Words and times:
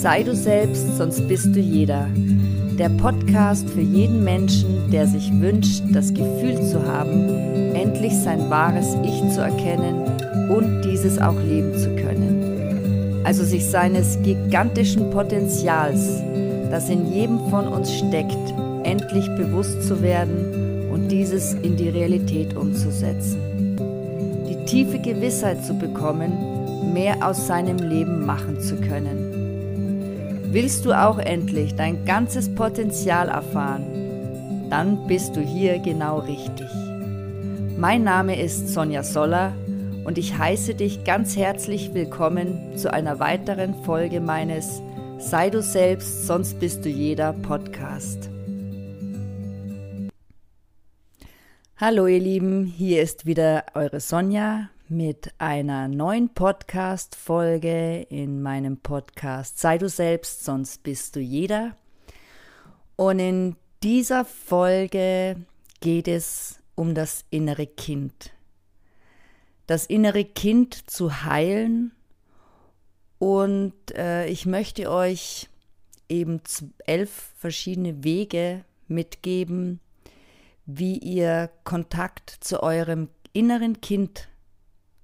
Sei 0.00 0.22
du 0.22 0.32
selbst, 0.32 0.96
sonst 0.96 1.26
bist 1.26 1.56
du 1.56 1.58
jeder. 1.58 2.06
Der 2.78 2.88
Podcast 2.88 3.68
für 3.68 3.80
jeden 3.80 4.22
Menschen, 4.22 4.88
der 4.92 5.08
sich 5.08 5.28
wünscht, 5.40 5.82
das 5.90 6.14
Gefühl 6.14 6.54
zu 6.62 6.86
haben, 6.86 7.74
endlich 7.74 8.14
sein 8.14 8.48
wahres 8.48 8.94
Ich 9.02 9.34
zu 9.34 9.40
erkennen 9.40 10.04
und 10.50 10.82
dieses 10.82 11.18
auch 11.18 11.34
leben 11.40 11.76
zu 11.76 11.96
können. 11.96 13.24
Also 13.24 13.42
sich 13.42 13.66
seines 13.66 14.22
gigantischen 14.22 15.10
Potenzials, 15.10 16.22
das 16.70 16.88
in 16.88 17.12
jedem 17.12 17.40
von 17.50 17.66
uns 17.66 17.92
steckt, 17.92 18.54
endlich 18.84 19.26
bewusst 19.34 19.82
zu 19.82 20.00
werden 20.00 20.92
und 20.92 21.08
dieses 21.08 21.54
in 21.54 21.76
die 21.76 21.88
Realität 21.88 22.56
umzusetzen. 22.56 23.76
Die 24.48 24.64
tiefe 24.64 25.00
Gewissheit 25.00 25.64
zu 25.64 25.74
bekommen, 25.74 26.92
mehr 26.94 27.16
aus 27.20 27.48
seinem 27.48 27.78
Leben 27.78 28.24
machen 28.24 28.60
zu 28.60 28.76
können 28.76 29.27
Willst 30.50 30.86
du 30.86 30.92
auch 30.92 31.18
endlich 31.18 31.74
dein 31.74 32.06
ganzes 32.06 32.54
Potenzial 32.54 33.28
erfahren? 33.28 34.70
Dann 34.70 35.06
bist 35.06 35.36
du 35.36 35.42
hier 35.42 35.78
genau 35.78 36.20
richtig. 36.20 36.70
Mein 37.76 38.02
Name 38.02 38.40
ist 38.40 38.68
Sonja 38.68 39.02
Soller 39.02 39.52
und 40.06 40.16
ich 40.16 40.38
heiße 40.38 40.74
dich 40.74 41.04
ganz 41.04 41.36
herzlich 41.36 41.92
willkommen 41.92 42.78
zu 42.78 42.90
einer 42.90 43.18
weiteren 43.20 43.74
Folge 43.84 44.20
meines 44.20 44.80
Sei 45.18 45.50
du 45.50 45.60
selbst, 45.60 46.26
sonst 46.26 46.58
bist 46.58 46.82
du 46.82 46.88
jeder 46.88 47.34
Podcast. 47.34 48.30
Hallo 51.76 52.06
ihr 52.06 52.20
Lieben, 52.20 52.64
hier 52.64 53.02
ist 53.02 53.26
wieder 53.26 53.64
eure 53.74 54.00
Sonja 54.00 54.70
mit 54.90 55.34
einer 55.38 55.86
neuen 55.88 56.30
Podcast-Folge 56.30 58.06
in 58.08 58.40
meinem 58.40 58.78
Podcast 58.78 59.58
Sei 59.58 59.76
du 59.76 59.88
selbst, 59.88 60.44
sonst 60.44 60.82
bist 60.82 61.14
du 61.14 61.20
jeder. 61.20 61.76
Und 62.96 63.18
in 63.18 63.56
dieser 63.82 64.24
Folge 64.24 65.36
geht 65.80 66.08
es 66.08 66.60
um 66.74 66.94
das 66.94 67.24
innere 67.30 67.66
Kind. 67.66 68.32
Das 69.66 69.84
innere 69.84 70.24
Kind 70.24 70.90
zu 70.90 71.24
heilen. 71.24 71.92
Und 73.18 73.74
äh, 73.94 74.26
ich 74.26 74.46
möchte 74.46 74.90
euch 74.90 75.48
eben 76.08 76.40
elf 76.86 77.32
verschiedene 77.36 78.04
Wege 78.04 78.64
mitgeben, 78.86 79.80
wie 80.64 80.96
ihr 80.96 81.50
Kontakt 81.64 82.30
zu 82.40 82.62
eurem 82.62 83.08
inneren 83.32 83.80
Kind 83.80 84.28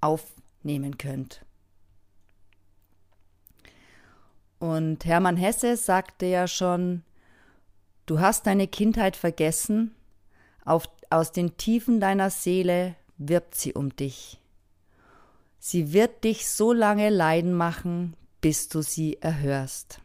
aufnehmen 0.05 0.97
könnt. 0.97 1.45
Und 4.59 5.05
Hermann 5.05 5.37
Hesse 5.37 5.75
sagte 5.77 6.25
ja 6.25 6.47
schon, 6.47 7.03
du 8.05 8.19
hast 8.19 8.47
deine 8.47 8.67
Kindheit 8.67 9.15
vergessen, 9.15 9.93
auf, 10.63 10.87
aus 11.09 11.31
den 11.31 11.57
Tiefen 11.57 11.99
deiner 11.99 12.29
Seele 12.29 12.95
wirbt 13.17 13.55
sie 13.55 13.73
um 13.73 13.95
dich. 13.95 14.39
Sie 15.59 15.93
wird 15.93 16.23
dich 16.23 16.47
so 16.47 16.73
lange 16.73 17.09
leiden 17.09 17.53
machen, 17.53 18.15
bis 18.41 18.69
du 18.69 18.81
sie 18.81 19.17
erhörst. 19.21 19.99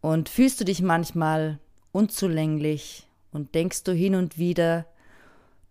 Und 0.00 0.28
fühlst 0.28 0.60
du 0.60 0.64
dich 0.64 0.82
manchmal 0.82 1.58
unzulänglich 1.92 3.06
und 3.32 3.54
denkst 3.54 3.84
du 3.84 3.92
hin 3.92 4.14
und 4.14 4.38
wieder, 4.38 4.86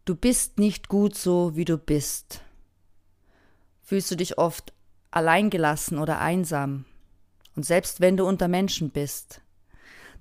Du 0.05 0.13
bist 0.13 0.59
nicht 0.59 0.87
gut 0.87 1.15
so, 1.15 1.55
wie 1.55 1.65
du 1.65 1.79
bist. 1.79 2.41
Fühlst 3.81 4.11
du 4.11 4.15
dich 4.15 4.37
oft 4.37 4.71
alleingelassen 5.09 5.97
oder 5.97 6.19
einsam? 6.19 6.85
Und 7.55 7.65
selbst 7.65 8.01
wenn 8.01 8.15
du 8.15 8.27
unter 8.27 8.47
Menschen 8.47 8.91
bist, 8.91 9.41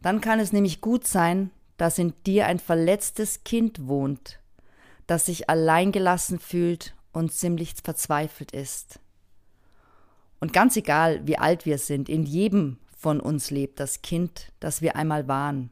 dann 0.00 0.22
kann 0.22 0.40
es 0.40 0.54
nämlich 0.54 0.80
gut 0.80 1.06
sein, 1.06 1.50
dass 1.76 1.98
in 1.98 2.14
dir 2.24 2.46
ein 2.46 2.60
verletztes 2.60 3.44
Kind 3.44 3.86
wohnt, 3.86 4.40
das 5.06 5.26
sich 5.26 5.50
alleingelassen 5.50 6.38
fühlt 6.38 6.94
und 7.12 7.34
ziemlich 7.34 7.74
verzweifelt 7.82 8.52
ist. 8.52 9.00
Und 10.40 10.54
ganz 10.54 10.76
egal, 10.76 11.26
wie 11.26 11.36
alt 11.36 11.66
wir 11.66 11.76
sind, 11.76 12.08
in 12.08 12.24
jedem 12.24 12.78
von 12.96 13.20
uns 13.20 13.50
lebt 13.50 13.80
das 13.80 14.00
Kind, 14.00 14.50
das 14.60 14.80
wir 14.80 14.96
einmal 14.96 15.28
waren. 15.28 15.70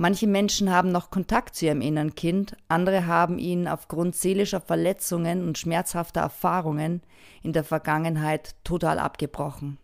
Manche 0.00 0.28
Menschen 0.28 0.70
haben 0.70 0.92
noch 0.92 1.10
Kontakt 1.10 1.56
zu 1.56 1.66
ihrem 1.66 1.80
inneren 1.80 2.14
Kind, 2.14 2.56
andere 2.68 3.06
haben 3.06 3.40
ihn 3.40 3.66
aufgrund 3.66 4.14
seelischer 4.14 4.60
Verletzungen 4.60 5.44
und 5.44 5.58
schmerzhafter 5.58 6.20
Erfahrungen 6.20 7.02
in 7.42 7.52
der 7.52 7.64
Vergangenheit 7.64 8.54
total 8.62 9.00
abgebrochen. 9.00 9.76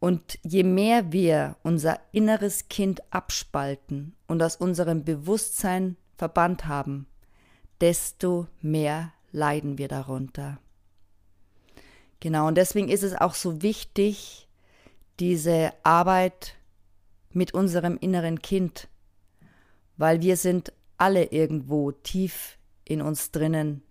Und 0.00 0.40
je 0.42 0.64
mehr 0.64 1.12
wir 1.12 1.54
unser 1.62 2.00
inneres 2.10 2.68
Kind 2.68 3.00
abspalten 3.12 4.16
und 4.26 4.42
aus 4.42 4.56
unserem 4.56 5.04
Bewusstsein 5.04 5.96
verbannt 6.16 6.66
haben, 6.66 7.06
desto 7.80 8.48
mehr 8.60 9.12
leiden 9.30 9.78
wir 9.78 9.86
darunter. 9.86 10.58
Genau, 12.18 12.48
und 12.48 12.56
deswegen 12.56 12.88
ist 12.88 13.04
es 13.04 13.14
auch 13.14 13.34
so 13.34 13.62
wichtig, 13.62 14.48
diese 15.20 15.72
Arbeit 15.84 16.56
mit 17.30 17.54
unserem 17.54 17.96
inneren 17.96 18.42
Kind 18.42 18.88
weil 20.02 20.20
wir 20.20 20.36
sind 20.36 20.72
alle 20.96 21.26
irgendwo 21.26 21.92
tief 21.92 22.58
in 22.84 23.00
uns 23.00 23.30
drinnen 23.30 23.82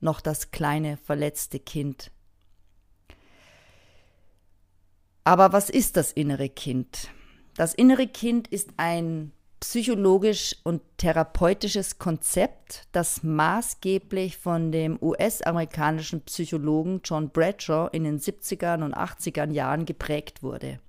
noch 0.00 0.20
das 0.20 0.50
kleine 0.50 0.96
verletzte 0.96 1.60
Kind. 1.60 2.10
Aber 5.22 5.52
was 5.52 5.70
ist 5.70 5.96
das 5.96 6.10
innere 6.10 6.48
Kind? 6.48 7.10
Das 7.54 7.74
innere 7.74 8.08
Kind 8.08 8.48
ist 8.48 8.70
ein 8.76 9.30
psychologisch 9.60 10.56
und 10.64 10.82
therapeutisches 10.96 12.00
Konzept, 12.00 12.88
das 12.90 13.22
maßgeblich 13.22 14.38
von 14.38 14.72
dem 14.72 14.98
US-amerikanischen 15.00 16.22
Psychologen 16.22 17.02
John 17.04 17.30
Bradshaw 17.30 17.88
in 17.92 18.02
den 18.02 18.18
70er 18.18 18.82
und 18.82 18.96
80er 18.96 19.48
Jahren 19.52 19.84
geprägt 19.84 20.42
wurde. 20.42 20.80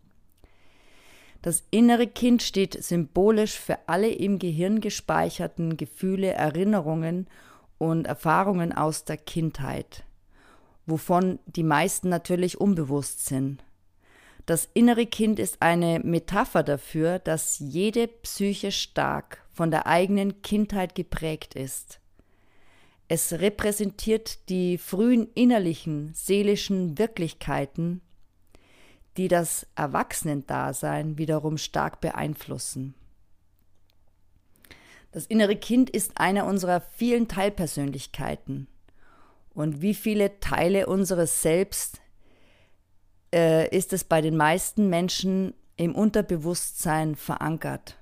Das 1.44 1.62
innere 1.72 2.08
Kind 2.08 2.42
steht 2.42 2.82
symbolisch 2.82 3.60
für 3.60 3.78
alle 3.88 4.10
im 4.10 4.40
Gehirn 4.40 4.80
gespeicherten 4.80 5.76
Gefühle, 5.76 6.32
Erinnerungen 6.32 7.28
und 7.78 8.08
Erfahrungen 8.08 8.72
aus 8.72 9.04
der 9.04 9.18
Kindheit, 9.18 10.06
wovon 10.86 11.40
die 11.46 11.64
meisten 11.64 12.08
natürlich 12.08 12.62
unbewusst 12.62 13.26
sind. 13.26 13.62
Das 14.46 14.70
innere 14.74 15.06
Kind 15.06 15.38
ist 15.38 15.62
eine 15.62 16.00
Metapher 16.00 16.64
dafür, 16.64 17.20
dass 17.20 17.60
jede 17.60 18.08
Psyche 18.08 18.72
stark 18.72 19.44
von 19.52 19.70
der 19.70 19.86
eigenen 19.86 20.42
Kindheit 20.44 20.96
geprägt 20.96 21.56
ist. 21.56 22.00
Es 23.10 23.34
repräsentiert 23.34 24.48
die 24.48 24.78
frühen 24.78 25.28
innerlichen, 25.36 26.14
seelischen 26.14 26.98
Wirklichkeiten, 26.98 28.00
die 29.18 29.28
das 29.28 29.68
Erwachsenendasein 29.76 31.18
wiederum 31.18 31.58
stark 31.58 32.02
beeinflussen. 32.02 32.96
Das 35.12 35.28
innere 35.28 35.56
Kind 35.56 35.92
ist 35.92 36.14
eine 36.16 36.46
unserer 36.46 36.82
vielen 36.82 37.28
Teilpersönlichkeiten. 37.28 38.68
Und 39.54 39.82
wie 39.82 39.94
viele 39.94 40.40
Teile 40.40 40.88
unseres 40.88 41.44
Selbst 41.44 42.02
äh, 43.32 43.70
ist 43.76 43.94
es 43.94 44.04
bei 44.04 44.22
den 44.22 44.36
meisten 44.36 44.90
Menschen 44.90 45.54
im 45.78 45.94
Unterbewusstsein 45.94 47.16
verankert. 47.16 47.98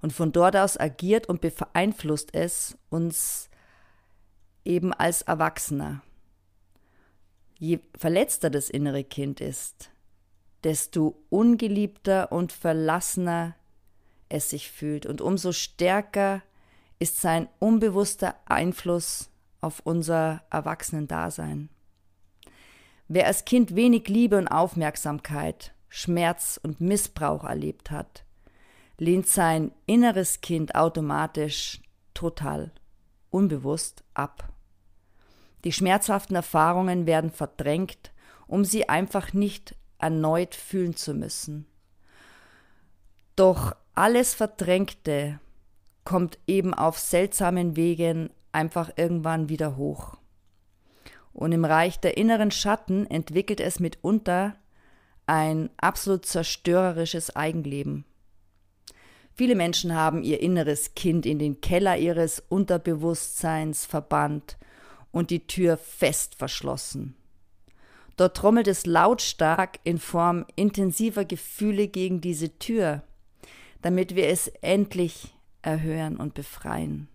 Und 0.00 0.12
von 0.12 0.30
dort 0.30 0.56
aus 0.56 0.78
agiert 0.78 1.28
und 1.28 1.40
beeinflusst 1.40 2.32
es 2.32 2.78
uns 2.90 3.48
eben 4.64 4.92
als 4.92 5.22
Erwachsener. 5.22 6.02
Je 7.58 7.80
verletzter 7.96 8.50
das 8.50 8.70
innere 8.70 9.02
Kind 9.02 9.40
ist, 9.40 9.90
desto 10.64 11.16
ungeliebter 11.30 12.32
und 12.32 12.52
verlassener 12.52 13.54
es 14.28 14.50
sich 14.50 14.70
fühlt 14.70 15.06
und 15.06 15.20
umso 15.20 15.52
stärker 15.52 16.42
ist 16.98 17.20
sein 17.20 17.48
unbewusster 17.58 18.34
Einfluss 18.46 19.30
auf 19.60 19.80
unser 19.84 20.42
Erwachsenendasein. 20.50 21.68
Wer 23.08 23.26
als 23.26 23.44
Kind 23.44 23.76
wenig 23.76 24.08
Liebe 24.08 24.36
und 24.38 24.48
Aufmerksamkeit, 24.48 25.72
Schmerz 25.88 26.58
und 26.62 26.80
Missbrauch 26.80 27.44
erlebt 27.44 27.90
hat, 27.90 28.24
lehnt 28.98 29.28
sein 29.28 29.72
inneres 29.86 30.40
Kind 30.40 30.74
automatisch 30.74 31.80
total 32.14 32.72
unbewusst 33.30 34.02
ab. 34.14 34.52
Die 35.64 35.72
schmerzhaften 35.72 36.36
Erfahrungen 36.36 37.06
werden 37.06 37.30
verdrängt, 37.30 38.12
um 38.46 38.64
sie 38.64 38.88
einfach 38.88 39.32
nicht 39.32 39.74
erneut 39.98 40.54
fühlen 40.54 40.96
zu 40.96 41.14
müssen. 41.14 41.66
Doch 43.34 43.74
alles 43.94 44.34
Verdrängte 44.34 45.40
kommt 46.04 46.38
eben 46.46 46.74
auf 46.74 46.98
seltsamen 46.98 47.76
Wegen 47.76 48.30
einfach 48.52 48.90
irgendwann 48.96 49.48
wieder 49.48 49.76
hoch. 49.76 50.16
Und 51.32 51.52
im 51.52 51.64
Reich 51.64 52.00
der 52.00 52.16
inneren 52.16 52.50
Schatten 52.50 53.06
entwickelt 53.10 53.60
es 53.60 53.80
mitunter 53.80 54.56
ein 55.26 55.70
absolut 55.76 56.24
zerstörerisches 56.24 57.34
Eigenleben. 57.34 58.04
Viele 59.34 59.54
Menschen 59.54 59.94
haben 59.94 60.22
ihr 60.22 60.40
inneres 60.40 60.94
Kind 60.94 61.26
in 61.26 61.38
den 61.38 61.60
Keller 61.60 61.98
ihres 61.98 62.42
Unterbewusstseins 62.48 63.84
verbannt 63.84 64.56
und 65.12 65.30
die 65.30 65.46
Tür 65.46 65.76
fest 65.76 66.36
verschlossen. 66.36 67.15
Dort 68.16 68.36
trommelt 68.36 68.66
es 68.66 68.86
lautstark 68.86 69.78
in 69.84 69.98
Form 69.98 70.46
intensiver 70.56 71.24
Gefühle 71.24 71.88
gegen 71.88 72.20
diese 72.20 72.58
Tür, 72.58 73.02
damit 73.82 74.16
wir 74.16 74.28
es 74.28 74.48
endlich 74.62 75.34
erhören 75.62 76.16
und 76.16 76.34
befreien. 76.34 77.08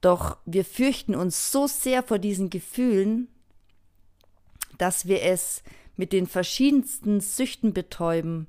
Doch 0.00 0.36
wir 0.44 0.64
fürchten 0.64 1.14
uns 1.14 1.50
so 1.50 1.66
sehr 1.66 2.02
vor 2.02 2.18
diesen 2.18 2.50
Gefühlen, 2.50 3.28
dass 4.78 5.06
wir 5.06 5.22
es 5.22 5.62
mit 5.96 6.12
den 6.12 6.26
verschiedensten 6.26 7.20
Süchten 7.20 7.72
betäuben 7.72 8.46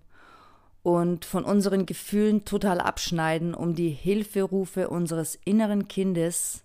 und 0.83 1.23
von 1.23 1.45
unseren 1.45 1.85
Gefühlen 1.85 2.43
total 2.43 2.81
abschneiden, 2.81 3.53
um 3.53 3.75
die 3.75 3.89
Hilferufe 3.89 4.89
unseres 4.89 5.35
inneren 5.45 5.87
Kindes 5.87 6.63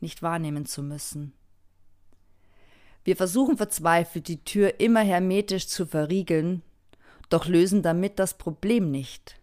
nicht 0.00 0.22
wahrnehmen 0.22 0.66
zu 0.66 0.82
müssen. 0.82 1.32
Wir 3.06 3.14
versuchen 3.14 3.56
verzweifelt, 3.56 4.26
die 4.26 4.42
Tür 4.42 4.80
immer 4.80 4.98
hermetisch 4.98 5.68
zu 5.68 5.86
verriegeln, 5.86 6.62
doch 7.28 7.46
lösen 7.46 7.80
damit 7.80 8.18
das 8.18 8.36
Problem 8.36 8.90
nicht. 8.90 9.40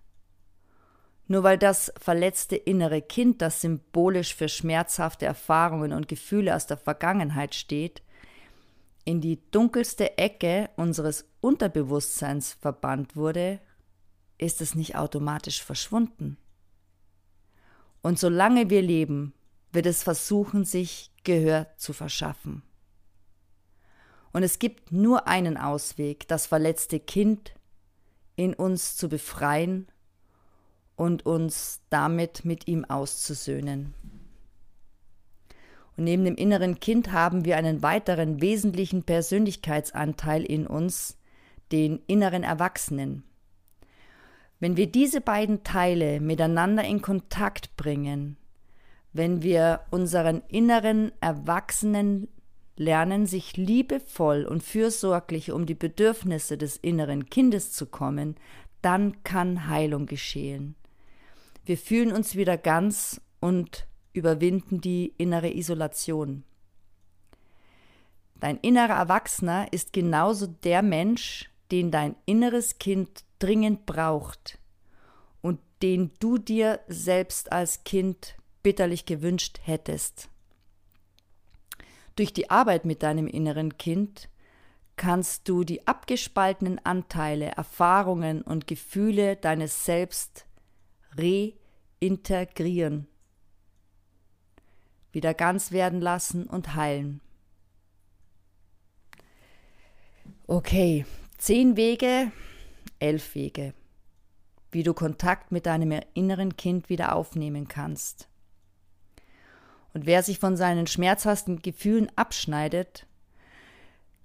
Nur 1.30 1.44
weil 1.44 1.57
das 1.57 1.94
verletzte 1.98 2.57
innere 2.57 3.01
Kind, 3.01 3.42
das 3.42 3.62
symbolisch 3.62 4.36
für 4.36 4.50
schmerzhafte 4.50 5.25
Erfahrungen 5.25 5.94
und 5.94 6.10
Gefühle 6.10 6.54
aus 6.54 6.68
der 6.68 6.75
Vergangenheit 6.75 7.56
steht, 7.56 8.01
in 9.06 9.21
die 9.21 9.39
dunkelste 9.51 10.18
Ecke 10.18 10.69
unseres 10.75 11.24
Unterbewusstseins 11.39 12.51
verbannt 12.59 13.16
wurde, 13.16 13.62
ist 14.38 14.59
es 14.59 14.75
nicht 14.75 14.98
automatisch 14.98 15.63
verschwunden. 15.63 16.36
Und 18.01 18.19
solange 18.19 18.69
wir 18.69 18.81
leben, 18.81 19.33
wird 19.71 19.86
es 19.86 20.04
versuchen, 20.04 20.66
sich 20.66 21.12
Gehör 21.24 21.68
zu 21.77 21.94
verschaffen. 21.94 22.62
Und 24.33 24.44
es 24.44 24.59
gibt 24.59 24.91
nur 24.91 25.27
einen 25.27 25.57
Ausweg, 25.57 26.27
das 26.27 26.47
verletzte 26.47 27.00
Kind 27.00 27.53
in 28.35 28.53
uns 28.53 28.97
zu 28.97 29.07
befreien 29.07 29.88
und 30.95 31.25
uns 31.25 31.81
damit 31.89 32.44
mit 32.44 32.68
ihm 32.68 32.83
auszusöhnen. 32.85 33.94
Und 35.95 36.06
neben 36.06 36.25
dem 36.25 36.35
inneren 36.35 36.80
Kind 36.80 37.12
haben 37.12 37.45
wir 37.45 37.57
einen 37.57 37.83
weiteren 37.83 38.41
wesentlichen 38.41 39.03
Persönlichkeitsanteil 39.03 40.44
in 40.44 40.65
uns, 40.65 41.19
den 41.71 42.01
inneren 42.07 42.44
Erwachsenen. 42.44 43.24
Wenn 44.59 44.77
wir 44.77 44.88
diese 44.88 45.21
beiden 45.21 45.63
Teile 45.63 46.19
miteinander 46.19 46.83
in 46.83 47.01
Kontakt 47.01 47.75
bringen, 47.75 48.38
wenn 49.12 49.44
wir 49.44 49.81
unseren 49.91 50.41
inneren 50.47 51.12
Erwachsenen 51.21 52.27
lernen, 52.75 53.25
sich 53.25 53.58
liebevoll 53.58 54.46
und 54.46 54.64
fürsorglich 54.64 55.52
um 55.52 55.66
die 55.66 55.75
Bedürfnisse 55.75 56.58
des 56.58 56.78
inneren 56.78 57.30
Kindes 57.30 57.72
zu 57.72 57.86
kommen, 57.86 58.36
dann 58.81 59.24
kann 59.24 59.68
Heilung 59.68 60.06
geschehen. 60.06 60.75
Wir 61.66 61.78
fühlen 61.78 62.12
uns 62.12 62.36
wieder 62.36 62.58
ganz 62.58 63.22
und 63.40 63.88
überwinden 64.12 64.81
die 64.81 65.14
innere 65.18 65.54
Isolation. 65.54 66.44
Dein 68.40 68.58
innerer 68.58 68.96
Erwachsener 68.96 69.72
ist 69.72 69.94
genauso 69.94 70.48
der 70.48 70.81
Mensch, 70.81 71.50
den 71.72 71.92
dein 71.92 72.16
inneres 72.26 72.78
Kind 72.78 73.24
dringend 73.40 73.86
braucht 73.86 74.60
und 75.42 75.60
den 75.81 76.12
du 76.19 76.38
dir 76.38 76.81
selbst 76.88 77.52
als 77.52 77.84
Kind 77.86 78.36
bitterlich 78.62 79.06
gewünscht 79.06 79.62
hättest. 79.64 80.30
Durch 82.15 82.33
die 82.33 82.50
Arbeit 82.50 82.86
mit 82.86 83.01
deinem 83.04 83.27
inneren 83.27 83.77
Kind 83.77 84.30
kannst 84.95 85.50
du 85.50 85.63
die 85.63 85.88
abgespaltenen 85.88 86.80
Anteile, 86.86 87.48
Erfahrungen 87.48 88.42
und 88.44 88.68
Gefühle 88.68 89.36
deines 89.36 89.86
Selbst 89.86 90.45
reintegrieren, 91.18 93.07
wieder 95.12 95.33
ganz 95.33 95.71
werden 95.71 96.01
lassen 96.01 96.45
und 96.45 96.75
heilen. 96.75 97.21
Okay, 100.45 101.06
zehn 101.38 101.75
Wege, 101.77 102.31
elf 103.00 103.33
Wege, 103.33 103.74
wie 104.71 104.83
du 104.83 104.94
Kontakt 104.94 105.51
mit 105.51 105.66
deinem 105.66 106.00
inneren 106.13 106.57
Kind 106.57 106.89
wieder 106.89 107.16
aufnehmen 107.16 107.68
kannst. 107.68 108.27
Und 109.94 110.06
wer 110.06 110.24
sich 110.24 110.40
von 110.40 110.57
seinen 110.57 110.88
schmerzhaften 110.88 111.62
Gefühlen 111.62 112.12
abschneidet, 112.16 113.06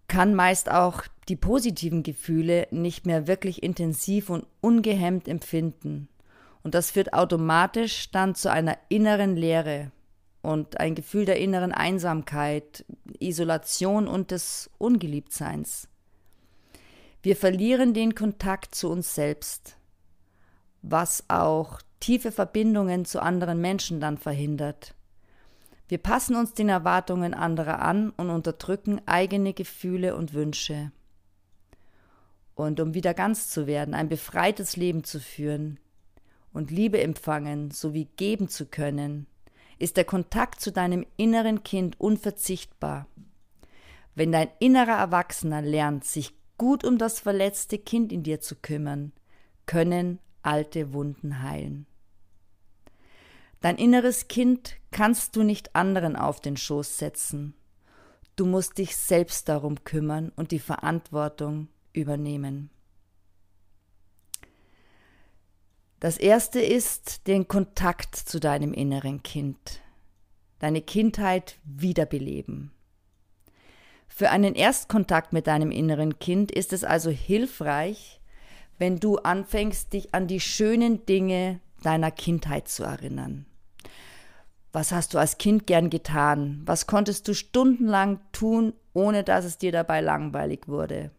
kann 0.09 0.35
meist 0.35 0.71
auch 0.71 1.03
die 1.29 1.37
positiven 1.37 2.03
Gefühle 2.03 2.67
nicht 2.71 3.07
mehr 3.07 3.27
wirklich 3.27 3.63
intensiv 3.63 4.31
und 4.31 4.47
ungehemmt 4.61 5.29
empfinden. 5.29 6.09
Und 6.63 6.75
das 6.75 6.91
führt 6.91 7.13
automatisch 7.13 8.11
dann 8.11 8.35
zu 8.35 8.51
einer 8.51 8.79
inneren 8.89 9.37
Leere 9.37 9.93
und 10.43 10.81
ein 10.81 10.95
Gefühl 10.95 11.27
der 11.27 11.39
inneren 11.39 11.73
Einsamkeit, 11.73 12.85
Isolation 13.19 14.09
und 14.09 14.31
des 14.31 14.71
Ungeliebtseins. 14.79 15.89
Wir 17.23 17.37
verlieren 17.37 17.95
den 17.95 18.15
Kontakt 18.15 18.75
zu 18.75 18.91
uns 18.91 19.15
selbst, 19.15 19.77
was 20.83 21.25
auch 21.29 21.81
tiefe 22.01 22.33
Verbindungen 22.33 23.05
zu 23.05 23.21
anderen 23.21 23.61
Menschen 23.61 24.01
dann 24.01 24.17
verhindert. 24.17 24.95
Wir 25.89 25.99
passen 25.99 26.37
uns 26.37 26.53
den 26.53 26.69
Erwartungen 26.69 27.33
anderer 27.33 27.81
an 27.81 28.11
und 28.11 28.29
unterdrücken 28.29 29.01
eigene 29.07 29.55
Gefühle 29.55 30.15
und 30.15 30.35
Wünsche. 30.35 30.93
Und 32.55 32.79
um 32.81 32.93
wieder 32.93 33.15
ganz 33.15 33.49
zu 33.49 33.67
werden, 33.67 33.95
ein 33.95 34.09
befreites 34.09 34.77
Leben 34.77 35.03
zu 35.03 35.19
führen 35.19 35.81
und 36.53 36.71
Liebe 36.71 37.01
empfangen 37.01 37.71
sowie 37.71 38.09
geben 38.17 38.49
zu 38.49 38.67
können, 38.67 39.27
ist 39.79 39.97
der 39.97 40.05
Kontakt 40.05 40.61
zu 40.61 40.73
deinem 40.73 41.07
inneren 41.17 41.63
Kind 41.63 41.99
unverzichtbar. 41.99 43.07
Wenn 44.15 44.33
dein 44.33 44.49
innerer 44.59 44.99
Erwachsener 44.99 45.63
lernt, 45.63 46.05
sich 46.05 46.35
gut 46.59 46.85
um 46.85 46.99
das 46.99 47.21
verletzte 47.21 47.79
Kind 47.79 48.13
in 48.13 48.25
dir 48.25 48.41
zu 48.41 48.57
kümmern, 48.57 49.13
können 49.65 50.19
alte 50.43 50.93
Wunden 50.93 51.43
heilen. 51.43 51.87
Dein 53.61 53.77
inneres 53.77 54.29
Kind 54.29 54.78
kannst 54.91 55.37
du 55.37 55.43
nicht 55.43 55.75
anderen 55.77 56.17
auf 56.17 56.41
den 56.41 56.57
Schoß 56.57 56.99
setzen. 56.99 57.55
Du 58.37 58.47
musst 58.47 58.79
dich 58.79 58.97
selbst 58.97 59.49
darum 59.49 59.83
kümmern 59.85 60.33
und 60.37 60.53
die 60.53 60.61
Verantwortung 60.61 61.69
übernehmen. 61.93 62.71
Das 66.01 66.17
erste 66.17 66.61
ist 66.61 67.27
den 67.27 67.49
Kontakt 67.49 68.15
zu 68.15 68.39
deinem 68.39 68.73
inneren 68.73 69.25
Kind, 69.25 69.81
deine 70.61 70.81
Kindheit 70.81 71.59
wiederbeleben. 71.65 72.71
Für 74.07 74.31
einen 74.31 74.55
Erstkontakt 74.55 75.33
mit 75.33 75.49
deinem 75.49 75.73
inneren 75.73 76.21
Kind 76.21 76.53
ist 76.53 76.73
es 76.73 76.85
also 76.85 77.11
hilfreich, 77.11 78.21
wenn 78.79 79.01
du 79.01 79.17
anfängst, 79.17 79.93
dich 79.93 80.15
an 80.15 80.29
die 80.29 80.41
schönen 80.41 81.05
Dinge 81.05 81.61
deiner 81.83 82.13
Kindheit 82.13 82.69
zu 82.69 82.85
erinnern. 82.85 83.48
Was 84.73 84.93
hast 84.93 85.15
du 85.15 85.19
als 85.19 85.39
Kind 85.39 85.67
gern 85.67 85.91
getan? 85.91 86.63
Was 86.67 86.87
konntest 86.87 87.27
du 87.27 87.35
stundenlang 87.35 88.21
tun, 88.33 88.75
ohne 88.93 89.25
dass 89.25 89.45
es 89.45 89.59
dir 89.59 89.73
dabei 89.73 90.01
langweilig 90.01 90.69
wurde? 90.69 91.11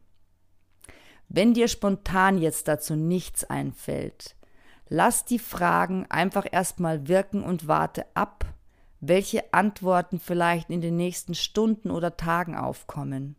Wenn 1.29 1.53
dir 1.53 1.67
spontan 1.67 2.37
jetzt 2.37 2.67
dazu 2.67 2.95
nichts 2.95 3.43
einfällt, 3.43 4.35
lass 4.87 5.25
die 5.25 5.39
Fragen 5.39 6.05
einfach 6.09 6.45
erstmal 6.51 7.07
wirken 7.07 7.43
und 7.43 7.67
warte 7.67 8.05
ab, 8.15 8.45
welche 8.99 9.53
Antworten 9.53 10.19
vielleicht 10.19 10.69
in 10.69 10.81
den 10.81 10.95
nächsten 10.95 11.35
Stunden 11.35 11.91
oder 11.91 12.17
Tagen 12.17 12.55
aufkommen. 12.55 13.35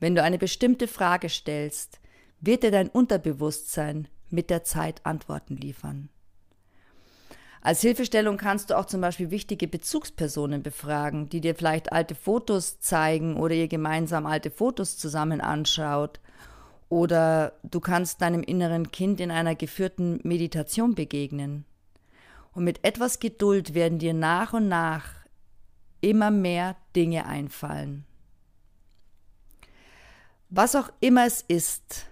Wenn 0.00 0.14
du 0.14 0.22
eine 0.22 0.38
bestimmte 0.38 0.88
Frage 0.88 1.28
stellst, 1.28 2.00
wird 2.40 2.64
dir 2.64 2.72
dein 2.72 2.88
Unterbewusstsein 2.88 4.08
mit 4.30 4.50
der 4.50 4.64
Zeit 4.64 5.06
Antworten 5.06 5.56
liefern. 5.56 6.08
Als 7.64 7.80
Hilfestellung 7.80 8.38
kannst 8.38 8.70
du 8.70 8.76
auch 8.76 8.86
zum 8.86 9.00
Beispiel 9.00 9.30
wichtige 9.30 9.68
Bezugspersonen 9.68 10.64
befragen, 10.64 11.28
die 11.28 11.40
dir 11.40 11.54
vielleicht 11.54 11.92
alte 11.92 12.16
Fotos 12.16 12.80
zeigen 12.80 13.36
oder 13.36 13.54
ihr 13.54 13.68
gemeinsam 13.68 14.26
alte 14.26 14.50
Fotos 14.50 14.98
zusammen 14.98 15.40
anschaut. 15.40 16.18
Oder 16.88 17.52
du 17.62 17.78
kannst 17.78 18.20
deinem 18.20 18.42
inneren 18.42 18.90
Kind 18.90 19.20
in 19.20 19.30
einer 19.30 19.54
geführten 19.54 20.18
Meditation 20.24 20.96
begegnen. 20.96 21.64
Und 22.52 22.64
mit 22.64 22.84
etwas 22.84 23.20
Geduld 23.20 23.74
werden 23.74 24.00
dir 24.00 24.12
nach 24.12 24.52
und 24.52 24.66
nach 24.66 25.04
immer 26.00 26.32
mehr 26.32 26.74
Dinge 26.96 27.26
einfallen. 27.26 28.04
Was 30.50 30.74
auch 30.74 30.90
immer 30.98 31.26
es 31.26 31.42
ist, 31.42 32.06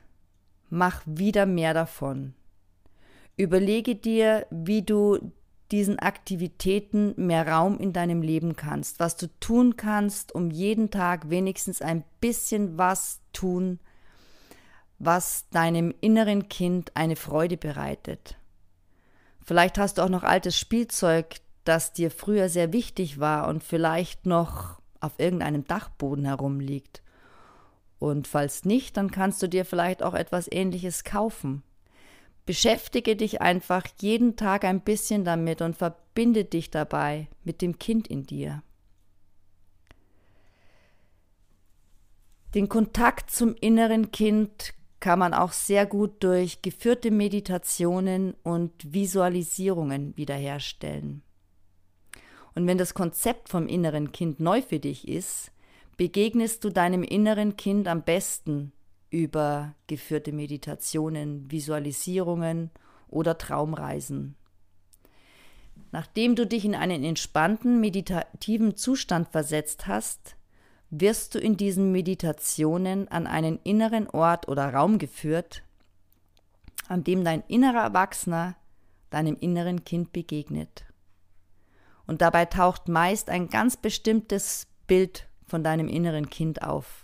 mach 0.71 1.02
wieder 1.04 1.45
mehr 1.45 1.75
davon. 1.75 2.35
Überlege 3.37 3.97
dir, 3.97 4.47
wie 4.50 4.83
du 4.83 5.33
diesen 5.73 5.99
Aktivitäten 5.99 7.15
mehr 7.17 7.47
Raum 7.47 7.79
in 7.79 7.93
deinem 7.93 8.23
Leben 8.23 8.57
kannst, 8.57 9.00
was 9.00 9.17
du 9.17 9.29
tun 9.41 9.77
kannst, 9.77 10.35
um 10.35 10.50
jeden 10.50 10.91
Tag 10.91 11.31
wenigstens 11.31 11.81
ein 11.83 12.05
bisschen 12.21 12.77
was 12.79 13.21
tun, 13.33 13.79
was 14.99 15.49
deinem 15.50 15.95
inneren 16.00 16.49
Kind 16.49 16.97
eine 16.97 17.17
Freude 17.17 17.57
bereitet. 17.57 18.37
Vielleicht 19.43 19.79
hast 19.79 19.99
du 19.99 20.03
auch 20.03 20.09
noch 20.09 20.23
altes 20.23 20.59
Spielzeug, 20.59 21.37
das 21.65 21.93
dir 21.93 22.11
früher 22.11 22.49
sehr 22.49 22.73
wichtig 22.73 23.21
war 23.21 23.49
und 23.49 23.62
vielleicht 23.62 24.27
noch 24.27 24.81
auf 25.00 25.19
irgendeinem 25.19 25.65
Dachboden 25.65 26.25
herumliegt. 26.25 27.03
Und 27.99 28.27
falls 28.27 28.65
nicht, 28.65 28.97
dann 28.97 29.11
kannst 29.11 29.43
du 29.43 29.49
dir 29.49 29.65
vielleicht 29.65 30.03
auch 30.03 30.15
etwas 30.15 30.50
Ähnliches 30.50 31.05
kaufen. 31.05 31.62
Beschäftige 32.50 33.14
dich 33.14 33.40
einfach 33.40 33.87
jeden 34.00 34.35
Tag 34.35 34.64
ein 34.64 34.80
bisschen 34.80 35.25
damit 35.25 35.62
und 35.62 35.76
verbinde 35.76 36.45
dich 36.45 36.69
dabei 36.69 37.28
mit 37.45 37.62
dem 37.62 37.78
Kind 37.78 38.09
in 38.09 38.25
dir. 38.25 38.64
Den 42.57 42.69
Kontakt 42.69 43.30
zum 43.30 43.54
inneren 43.54 44.11
Kind 44.11 44.75
kann 44.99 45.21
man 45.21 45.33
auch 45.33 45.52
sehr 45.52 45.87
gut 45.87 46.25
durch 46.25 46.61
geführte 46.61 47.12
Meditationen 47.12 48.35
und 48.42 48.73
Visualisierungen 48.92 50.16
wiederherstellen. 50.16 51.23
Und 52.57 52.66
wenn 52.66 52.78
das 52.78 52.95
Konzept 52.95 53.49
vom 53.49 53.69
inneren 53.69 54.11
Kind 54.11 54.40
neu 54.40 54.61
für 54.61 54.80
dich 54.80 55.07
ist, 55.07 55.52
begegnest 55.97 56.64
du 56.64 56.71
deinem 56.71 57.04
inneren 57.04 57.57
Kind 57.57 57.87
am 57.87 58.02
besten 58.02 58.73
über 59.11 59.75
geführte 59.87 60.33
Meditationen, 60.33 61.50
Visualisierungen 61.50 62.71
oder 63.09 63.37
Traumreisen. 63.37 64.37
Nachdem 65.93 66.37
du 66.37 66.47
dich 66.47 66.64
in 66.64 66.75
einen 66.75 67.02
entspannten, 67.02 67.81
meditativen 67.81 68.76
Zustand 68.76 69.29
versetzt 69.29 69.88
hast, 69.88 70.37
wirst 70.90 71.35
du 71.35 71.38
in 71.38 71.57
diesen 71.57 71.93
Meditationen 71.93 73.09
an 73.09 73.26
einen 73.26 73.59
inneren 73.64 74.09
Ort 74.09 74.49
oder 74.49 74.73
Raum 74.73 74.99
geführt, 74.99 75.62
an 76.88 77.05
dem 77.05 77.25
dein 77.25 77.43
innerer 77.49 77.83
Erwachsener 77.83 78.57
deinem 79.11 79.37
inneren 79.37 79.85
Kind 79.85 80.12
begegnet. 80.12 80.85
Und 82.07 82.23
dabei 82.23 82.45
taucht 82.45 82.88
meist 82.88 83.29
ein 83.29 83.49
ganz 83.49 83.76
bestimmtes 83.76 84.67
Bild 84.87 85.29
von 85.47 85.62
deinem 85.62 85.88
inneren 85.88 86.31
Kind 86.31 86.62
auf 86.62 87.00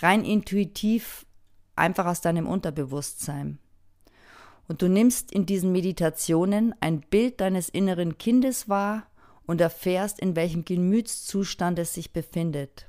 rein 0.00 0.24
intuitiv 0.24 1.26
einfach 1.74 2.06
aus 2.06 2.20
deinem 2.20 2.46
Unterbewusstsein. 2.46 3.58
Und 4.68 4.82
du 4.82 4.88
nimmst 4.88 5.30
in 5.32 5.46
diesen 5.46 5.72
Meditationen 5.72 6.74
ein 6.80 7.00
Bild 7.00 7.40
deines 7.40 7.68
inneren 7.68 8.18
Kindes 8.18 8.68
wahr 8.68 9.06
und 9.46 9.60
erfährst, 9.60 10.18
in 10.18 10.34
welchem 10.34 10.64
Gemütszustand 10.64 11.78
es 11.78 11.94
sich 11.94 12.12
befindet. 12.12 12.86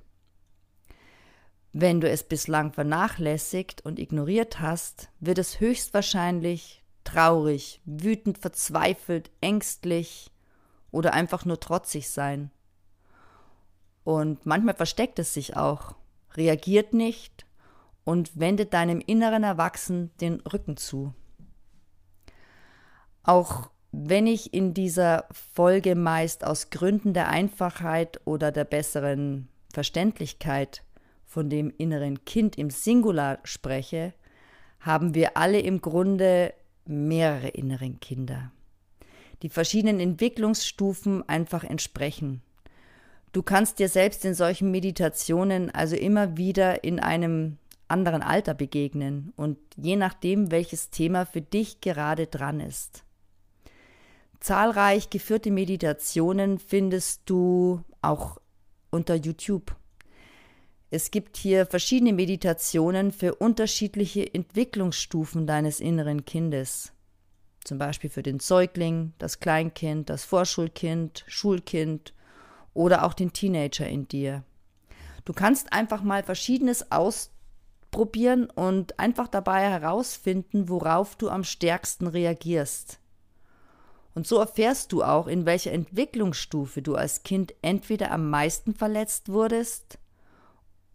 Wenn 1.73 2.01
du 2.01 2.09
es 2.09 2.23
bislang 2.23 2.73
vernachlässigt 2.73 3.85
und 3.85 3.99
ignoriert 3.99 4.59
hast, 4.59 5.09
wird 5.19 5.37
es 5.37 5.59
höchstwahrscheinlich 5.59 6.83
traurig, 7.03 7.81
wütend, 7.85 8.39
verzweifelt, 8.39 9.29
ängstlich 9.41 10.31
oder 10.91 11.13
einfach 11.13 11.45
nur 11.45 11.59
trotzig 11.59 12.09
sein. 12.09 12.49
Und 14.03 14.45
manchmal 14.45 14.73
versteckt 14.73 15.19
es 15.19 15.33
sich 15.33 15.55
auch 15.55 15.93
reagiert 16.37 16.93
nicht 16.93 17.45
und 18.03 18.39
wendet 18.39 18.73
deinem 18.73 19.01
inneren 19.01 19.43
Erwachsenen 19.43 20.11
den 20.21 20.39
Rücken 20.41 20.77
zu. 20.77 21.13
Auch 23.23 23.69
wenn 23.91 24.27
ich 24.27 24.53
in 24.53 24.73
dieser 24.73 25.25
Folge 25.31 25.95
meist 25.95 26.45
aus 26.45 26.69
Gründen 26.69 27.13
der 27.13 27.27
Einfachheit 27.27 28.21
oder 28.25 28.51
der 28.51 28.63
besseren 28.63 29.49
Verständlichkeit 29.73 30.83
von 31.25 31.49
dem 31.49 31.73
inneren 31.77 32.23
Kind 32.23 32.57
im 32.57 32.69
Singular 32.69 33.39
spreche, 33.43 34.13
haben 34.79 35.13
wir 35.13 35.35
alle 35.35 35.59
im 35.59 35.81
Grunde 35.81 36.53
mehrere 36.85 37.49
inneren 37.49 37.99
Kinder, 37.99 38.51
die 39.41 39.49
verschiedenen 39.49 39.99
Entwicklungsstufen 39.99 41.27
einfach 41.27 41.63
entsprechen. 41.63 42.41
Du 43.37 43.43
kannst 43.43 43.77
dir 43.77 43.87
selbst 43.87 44.25
in 44.25 44.33
solchen 44.33 44.71
Meditationen 44.71 45.69
also 45.69 45.95
immer 45.95 46.37
wieder 46.37 46.83
in 46.83 46.99
einem 46.99 47.59
anderen 47.87 48.23
Alter 48.23 48.55
begegnen 48.55 49.31
und 49.35 49.59
je 49.75 49.95
nachdem, 49.95 50.49
welches 50.49 50.89
Thema 50.89 51.23
für 51.27 51.41
dich 51.41 51.79
gerade 51.79 52.25
dran 52.25 52.59
ist. 52.59 53.03
Zahlreich 54.39 55.11
geführte 55.11 55.51
Meditationen 55.51 56.57
findest 56.57 57.29
du 57.29 57.83
auch 58.01 58.39
unter 58.89 59.13
YouTube. 59.13 59.75
Es 60.89 61.11
gibt 61.11 61.37
hier 61.37 61.67
verschiedene 61.67 62.13
Meditationen 62.13 63.11
für 63.11 63.35
unterschiedliche 63.35 64.33
Entwicklungsstufen 64.33 65.45
deines 65.45 65.79
inneren 65.79 66.25
Kindes. 66.25 66.91
Zum 67.63 67.77
Beispiel 67.77 68.09
für 68.09 68.23
den 68.23 68.39
Säugling, 68.39 69.13
das 69.19 69.39
Kleinkind, 69.39 70.09
das 70.09 70.23
Vorschulkind, 70.23 71.23
Schulkind 71.27 72.15
oder 72.77 73.03
auch 73.03 73.13
den 73.13 73.33
Teenager 73.33 73.87
in 73.87 74.07
dir. 74.07 74.43
Du 75.25 75.33
kannst 75.33 75.73
einfach 75.73 76.03
mal 76.03 76.23
Verschiedenes 76.23 76.91
ausprobieren 76.91 78.49
und 78.49 78.99
einfach 78.99 79.27
dabei 79.27 79.61
herausfinden, 79.69 80.69
worauf 80.69 81.15
du 81.15 81.29
am 81.29 81.43
stärksten 81.43 82.07
reagierst. 82.07 82.99
Und 84.13 84.25
so 84.25 84.37
erfährst 84.37 84.91
du 84.91 85.03
auch, 85.03 85.27
in 85.27 85.45
welcher 85.45 85.71
Entwicklungsstufe 85.71 86.81
du 86.81 86.95
als 86.95 87.23
Kind 87.23 87.53
entweder 87.61 88.11
am 88.11 88.29
meisten 88.29 88.73
verletzt 88.73 89.29
wurdest 89.29 89.97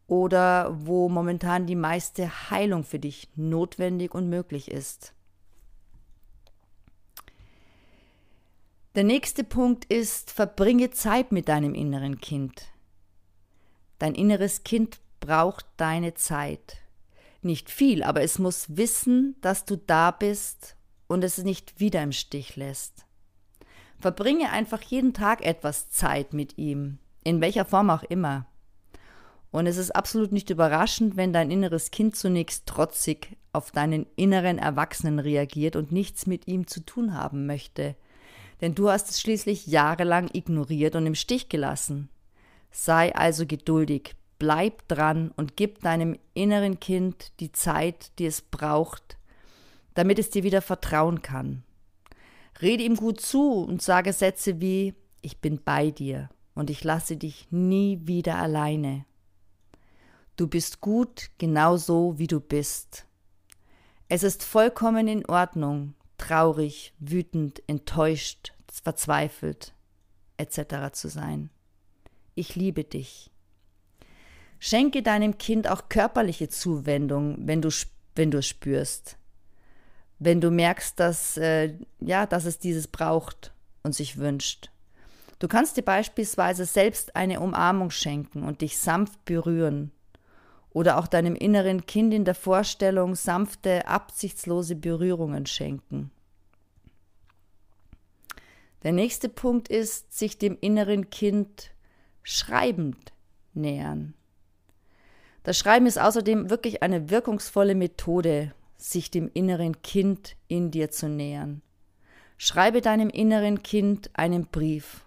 oder 0.06 0.74
wo 0.86 1.08
momentan 1.08 1.66
die 1.66 1.76
meiste 1.76 2.50
Heilung 2.50 2.84
für 2.84 2.98
dich 2.98 3.28
notwendig 3.34 4.14
und 4.14 4.28
möglich 4.28 4.70
ist. 4.70 5.14
Der 8.94 9.04
nächste 9.04 9.42
Punkt 9.42 9.86
ist, 9.86 10.30
verbringe 10.30 10.90
Zeit 10.90 11.32
mit 11.32 11.48
deinem 11.48 11.74
inneren 11.74 12.20
Kind. 12.20 12.66
Dein 13.98 14.14
inneres 14.14 14.64
Kind 14.64 15.00
braucht 15.18 15.64
deine 15.78 16.12
Zeit. 16.12 16.76
Nicht 17.40 17.70
viel, 17.70 18.02
aber 18.02 18.20
es 18.20 18.38
muss 18.38 18.76
wissen, 18.76 19.34
dass 19.40 19.64
du 19.64 19.76
da 19.76 20.10
bist 20.10 20.76
und 21.06 21.24
es 21.24 21.38
nicht 21.38 21.80
wieder 21.80 22.02
im 22.02 22.12
Stich 22.12 22.56
lässt. 22.56 23.06
Verbringe 23.98 24.50
einfach 24.50 24.82
jeden 24.82 25.14
Tag 25.14 25.42
etwas 25.42 25.88
Zeit 25.88 26.34
mit 26.34 26.58
ihm, 26.58 26.98
in 27.24 27.40
welcher 27.40 27.64
Form 27.64 27.88
auch 27.88 28.02
immer. 28.02 28.46
Und 29.50 29.66
es 29.66 29.78
ist 29.78 29.96
absolut 29.96 30.32
nicht 30.32 30.50
überraschend, 30.50 31.16
wenn 31.16 31.32
dein 31.32 31.50
inneres 31.50 31.92
Kind 31.92 32.14
zunächst 32.14 32.66
trotzig 32.66 33.38
auf 33.54 33.70
deinen 33.70 34.06
inneren 34.16 34.58
Erwachsenen 34.58 35.18
reagiert 35.18 35.76
und 35.76 35.92
nichts 35.92 36.26
mit 36.26 36.46
ihm 36.46 36.66
zu 36.66 36.84
tun 36.84 37.14
haben 37.14 37.46
möchte– 37.46 37.96
denn 38.62 38.74
du 38.74 38.88
hast 38.88 39.10
es 39.10 39.20
schließlich 39.20 39.66
jahrelang 39.66 40.30
ignoriert 40.32 40.96
und 40.96 41.04
im 41.04 41.16
Stich 41.16 41.50
gelassen. 41.50 42.08
Sei 42.70 43.14
also 43.14 43.44
geduldig, 43.44 44.14
bleib 44.38 44.88
dran 44.88 45.32
und 45.36 45.56
gib 45.56 45.82
deinem 45.82 46.16
inneren 46.32 46.80
Kind 46.80 47.32
die 47.40 47.52
Zeit, 47.52 48.18
die 48.18 48.26
es 48.26 48.40
braucht, 48.40 49.18
damit 49.94 50.18
es 50.18 50.30
dir 50.30 50.44
wieder 50.44 50.62
vertrauen 50.62 51.22
kann. 51.22 51.64
Rede 52.62 52.84
ihm 52.84 52.96
gut 52.96 53.20
zu 53.20 53.64
und 53.64 53.82
sage 53.82 54.12
Sätze 54.12 54.60
wie 54.60 54.94
Ich 55.20 55.40
bin 55.40 55.60
bei 55.62 55.90
dir 55.90 56.30
und 56.54 56.70
ich 56.70 56.84
lasse 56.84 57.16
dich 57.16 57.48
nie 57.50 58.00
wieder 58.04 58.38
alleine. 58.38 59.04
Du 60.36 60.46
bist 60.46 60.80
gut 60.80 61.30
genau 61.38 61.76
so, 61.76 62.18
wie 62.18 62.28
du 62.28 62.40
bist. 62.40 63.06
Es 64.08 64.22
ist 64.22 64.44
vollkommen 64.44 65.08
in 65.08 65.26
Ordnung, 65.26 65.94
traurig, 66.22 66.92
wütend, 67.00 67.62
enttäuscht, 67.66 68.52
verzweifelt 68.70 69.74
etc. 70.36 70.92
zu 70.92 71.08
sein. 71.08 71.50
Ich 72.36 72.54
liebe 72.54 72.84
dich. 72.84 73.30
Schenke 74.60 75.02
deinem 75.02 75.38
Kind 75.38 75.68
auch 75.68 75.88
körperliche 75.88 76.48
Zuwendung, 76.48 77.36
wenn 77.40 77.60
du, 77.60 77.70
wenn 78.14 78.30
du 78.30 78.40
spürst. 78.40 79.18
Wenn 80.20 80.40
du 80.40 80.52
merkst, 80.52 81.00
dass, 81.00 81.36
äh, 81.38 81.74
ja, 81.98 82.26
dass 82.26 82.44
es 82.44 82.60
dieses 82.60 82.86
braucht 82.86 83.52
und 83.82 83.92
sich 83.92 84.18
wünscht. 84.18 84.70
Du 85.40 85.48
kannst 85.48 85.76
dir 85.76 85.82
beispielsweise 85.82 86.64
selbst 86.66 87.16
eine 87.16 87.40
Umarmung 87.40 87.90
schenken 87.90 88.44
und 88.44 88.60
dich 88.60 88.78
sanft 88.78 89.24
berühren. 89.24 89.90
Oder 90.72 90.98
auch 90.98 91.06
deinem 91.06 91.34
inneren 91.34 91.86
Kind 91.86 92.14
in 92.14 92.24
der 92.24 92.34
Vorstellung 92.34 93.14
sanfte, 93.14 93.86
absichtslose 93.86 94.74
Berührungen 94.74 95.46
schenken. 95.46 96.10
Der 98.82 98.92
nächste 98.92 99.28
Punkt 99.28 99.68
ist, 99.68 100.16
sich 100.18 100.38
dem 100.38 100.56
inneren 100.60 101.10
Kind 101.10 101.70
schreibend 102.22 103.12
nähern. 103.54 104.14
Das 105.44 105.58
Schreiben 105.58 105.86
ist 105.86 106.00
außerdem 106.00 106.50
wirklich 106.50 106.82
eine 106.82 107.10
wirkungsvolle 107.10 107.74
Methode, 107.74 108.54
sich 108.76 109.10
dem 109.10 109.30
inneren 109.34 109.82
Kind 109.82 110.36
in 110.48 110.70
dir 110.70 110.90
zu 110.90 111.08
nähern. 111.08 111.62
Schreibe 112.38 112.80
deinem 112.80 113.10
inneren 113.10 113.62
Kind 113.62 114.10
einen 114.14 114.46
Brief 114.46 115.04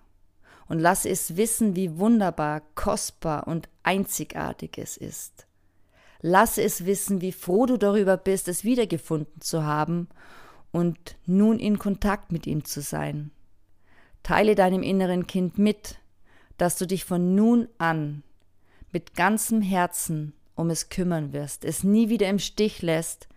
und 0.68 0.80
lass 0.80 1.06
es 1.06 1.36
wissen, 1.36 1.76
wie 1.76 1.98
wunderbar, 1.98 2.62
kostbar 2.76 3.48
und 3.48 3.68
einzigartig 3.84 4.78
es 4.78 4.98
ist. 4.98 5.48
Lass 6.28 6.58
es 6.58 6.88
wissen, 6.88 7.22
wie 7.22 7.32
froh 7.32 7.68
du 7.68 7.78
darüber 7.78 8.18
bist, 8.18 8.48
es 8.48 8.64
wiedergefunden 8.64 9.42
zu 9.42 9.64
haben 9.64 10.08
und 10.72 11.18
nun 11.28 11.60
in 11.60 11.78
Kontakt 11.78 12.32
mit 12.32 12.48
ihm 12.48 12.66
zu 12.66 12.82
sein. 12.82 13.30
Teile 14.24 14.56
deinem 14.56 14.82
inneren 14.82 15.28
Kind 15.28 15.60
mit, 15.60 16.00
dass 16.58 16.80
du 16.80 16.88
dich 16.88 17.06
von 17.06 17.36
nun 17.36 17.68
an 17.78 18.24
mit 18.92 19.14
ganzem 19.14 19.62
Herzen 19.62 20.34
um 20.56 20.72
es 20.72 20.90
kümmern 20.90 21.32
wirst, 21.32 21.64
es 21.64 21.84
nie 21.84 22.10
wieder 22.10 22.28
im 22.28 22.40
Stich 22.40 22.82
lässt 22.82 23.28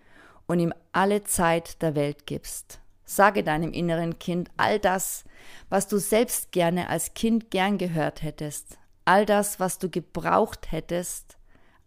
und 0.47 0.59
ihm 0.59 0.73
alle 0.93 1.25
Zeit 1.25 1.83
der 1.83 1.95
Welt 1.95 2.25
gibst. 2.25 2.81
Sage 3.05 3.45
deinem 3.45 3.75
inneren 3.75 4.19
Kind 4.19 4.49
all 4.57 4.79
das, 4.79 5.25
was 5.69 5.89
du 5.89 5.99
selbst 5.99 6.53
gerne 6.53 6.89
als 6.89 7.13
Kind 7.13 7.51
gern 7.51 7.77
gehört 7.77 8.23
hättest, 8.23 8.79
all 9.05 9.27
das, 9.27 9.61
was 9.61 9.79
du 9.79 9.91
gebraucht 9.91 10.73
hättest, 10.73 11.38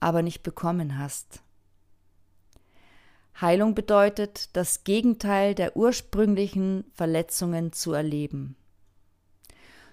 aber 0.01 0.21
nicht 0.21 0.43
bekommen 0.43 0.97
hast. 0.97 1.41
Heilung 3.39 3.73
bedeutet, 3.73 4.55
das 4.55 4.83
Gegenteil 4.83 5.55
der 5.55 5.77
ursprünglichen 5.77 6.83
Verletzungen 6.93 7.71
zu 7.71 7.93
erleben. 7.93 8.55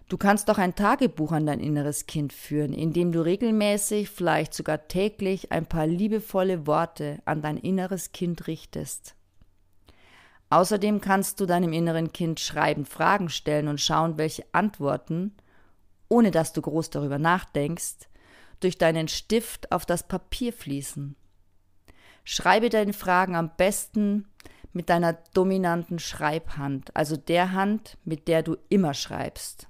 Du 0.09 0.17
kannst 0.17 0.50
auch 0.50 0.59
ein 0.59 0.75
Tagebuch 0.75 1.33
an 1.33 1.47
dein 1.47 1.61
inneres 1.61 2.07
Kind 2.07 2.33
führen, 2.33 2.73
indem 2.73 3.12
du 3.12 3.21
regelmäßig, 3.21 4.09
vielleicht 4.09 4.55
sogar 4.55 4.88
täglich, 4.88 5.53
ein 5.53 5.67
paar 5.67 5.87
liebevolle 5.87 6.67
Worte 6.67 7.21
an 7.27 7.43
dein 7.43 7.59
inneres 7.59 8.12
Kind 8.12 8.47
richtest. 8.47 9.15
Außerdem 10.50 11.03
kannst 11.03 11.41
du 11.41 11.47
deinem 11.47 11.75
inneren 11.75 12.11
Kind 12.12 12.41
schreibend 12.41 12.88
Fragen 12.88 13.29
stellen 13.29 13.69
und 13.69 13.83
schauen, 13.83 14.17
welche 14.17 14.47
Antworten, 14.53 15.35
ohne 16.09 16.31
dass 16.31 16.55
du 16.55 16.62
groß 16.62 16.88
darüber 16.88 17.19
nachdenkst, 17.19 18.08
durch 18.61 18.79
deinen 18.79 19.09
Stift 19.09 19.73
auf 19.73 19.87
das 19.87 20.07
Papier 20.07 20.53
fließen. 20.53 21.17
Schreibe 22.25 22.69
deine 22.69 22.93
Fragen 22.93 23.37
am 23.37 23.50
besten 23.57 24.27
mit 24.73 24.91
deiner 24.91 25.15
dominanten 25.35 25.99
Schreibhand, 25.99 26.95
also 26.95 27.17
der 27.17 27.53
Hand, 27.53 27.97
mit 28.05 28.29
der 28.29 28.43
du 28.43 28.57
immer 28.69 28.95
schreibst 28.95 29.69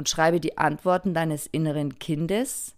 und 0.00 0.08
schreibe 0.08 0.40
die 0.40 0.56
Antworten 0.56 1.12
deines 1.12 1.46
inneren 1.46 1.98
Kindes 1.98 2.74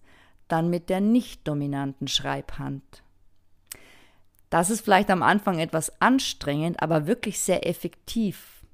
dann 0.48 0.70
mit 0.70 0.90
der 0.90 1.00
nicht 1.00 1.46
dominanten 1.46 2.08
Schreibhand. 2.08 2.82
Das 4.50 4.70
ist 4.70 4.82
vielleicht 4.82 5.08
am 5.08 5.22
Anfang 5.22 5.60
etwas 5.60 6.02
anstrengend, 6.02 6.82
aber 6.82 7.06
wirklich 7.06 7.40
sehr 7.40 7.66
effektiv, 7.66 8.66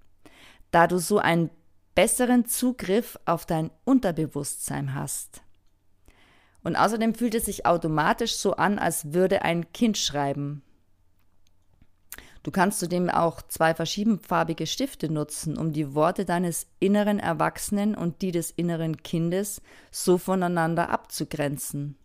da 0.71 0.87
du 0.87 0.99
so 0.99 1.19
einen 1.19 1.51
besseren 1.95 2.47
Zugriff 2.47 3.19
auf 3.27 3.45
dein 3.45 3.71
Unterbewusstsein 3.85 4.95
hast. 4.95 5.43
Und 6.69 6.77
außerdem 6.77 7.15
fühlt 7.15 7.35
es 7.35 7.47
sich 7.47 7.65
automatisch 7.65 8.35
so 8.35 8.53
an, 8.57 8.79
als 8.79 9.15
würde 9.15 9.41
ein 9.41 9.73
Kind 9.73 9.97
schreiben. 9.97 10.61
Du 12.43 12.51
kannst 12.51 12.79
zudem 12.79 13.09
auch 13.09 13.41
zwei 13.41 13.75
verschiedenfarbige 13.75 14.67
Stifte 14.67 15.11
nutzen, 15.11 15.57
um 15.57 15.73
die 15.73 15.95
Worte 15.95 16.27
deines 16.27 16.67
inneren 16.79 17.21
Erwachsenen 17.21 17.95
und 17.95 18.21
die 18.21 18.33
des 18.33 18.51
inneren 18.51 18.99
Kindes 18.99 19.63
so 19.91 20.19
voneinander 20.19 20.91
abzugrenzen. 20.91 21.97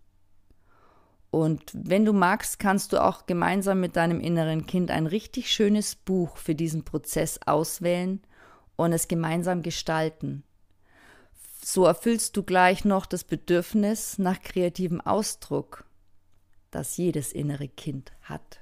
Und 1.29 1.69
wenn 1.73 2.05
du 2.05 2.13
magst, 2.13 2.57
kannst 2.57 2.93
du 2.93 3.03
auch 3.03 3.25
gemeinsam 3.25 3.81
mit 3.81 3.97
deinem 3.97 4.21
inneren 4.21 4.65
Kind 4.65 4.91
ein 4.91 5.07
richtig 5.07 5.51
schönes 5.51 5.93
Buch 5.95 6.37
für 6.37 6.55
diesen 6.55 6.85
Prozess 6.85 7.37
auswählen 7.45 8.21
und 8.77 8.93
es 8.93 9.09
gemeinsam 9.09 9.61
gestalten. 9.61 10.45
So 11.63 11.85
erfüllst 11.85 12.35
du 12.35 12.43
gleich 12.43 12.83
noch 12.83 13.05
das 13.05 13.23
Bedürfnis 13.23 14.17
nach 14.17 14.41
kreativem 14.41 14.99
Ausdruck, 14.99 15.85
das 16.71 16.97
jedes 16.97 17.31
innere 17.31 17.69
Kind 17.69 18.11
hat. 18.23 18.59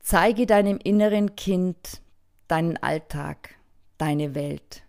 Zeige 0.00 0.46
deinem 0.46 0.78
inneren 0.82 1.36
Kind 1.36 2.02
deinen 2.48 2.76
Alltag, 2.78 3.54
deine 3.96 4.34
Welt. 4.34 4.82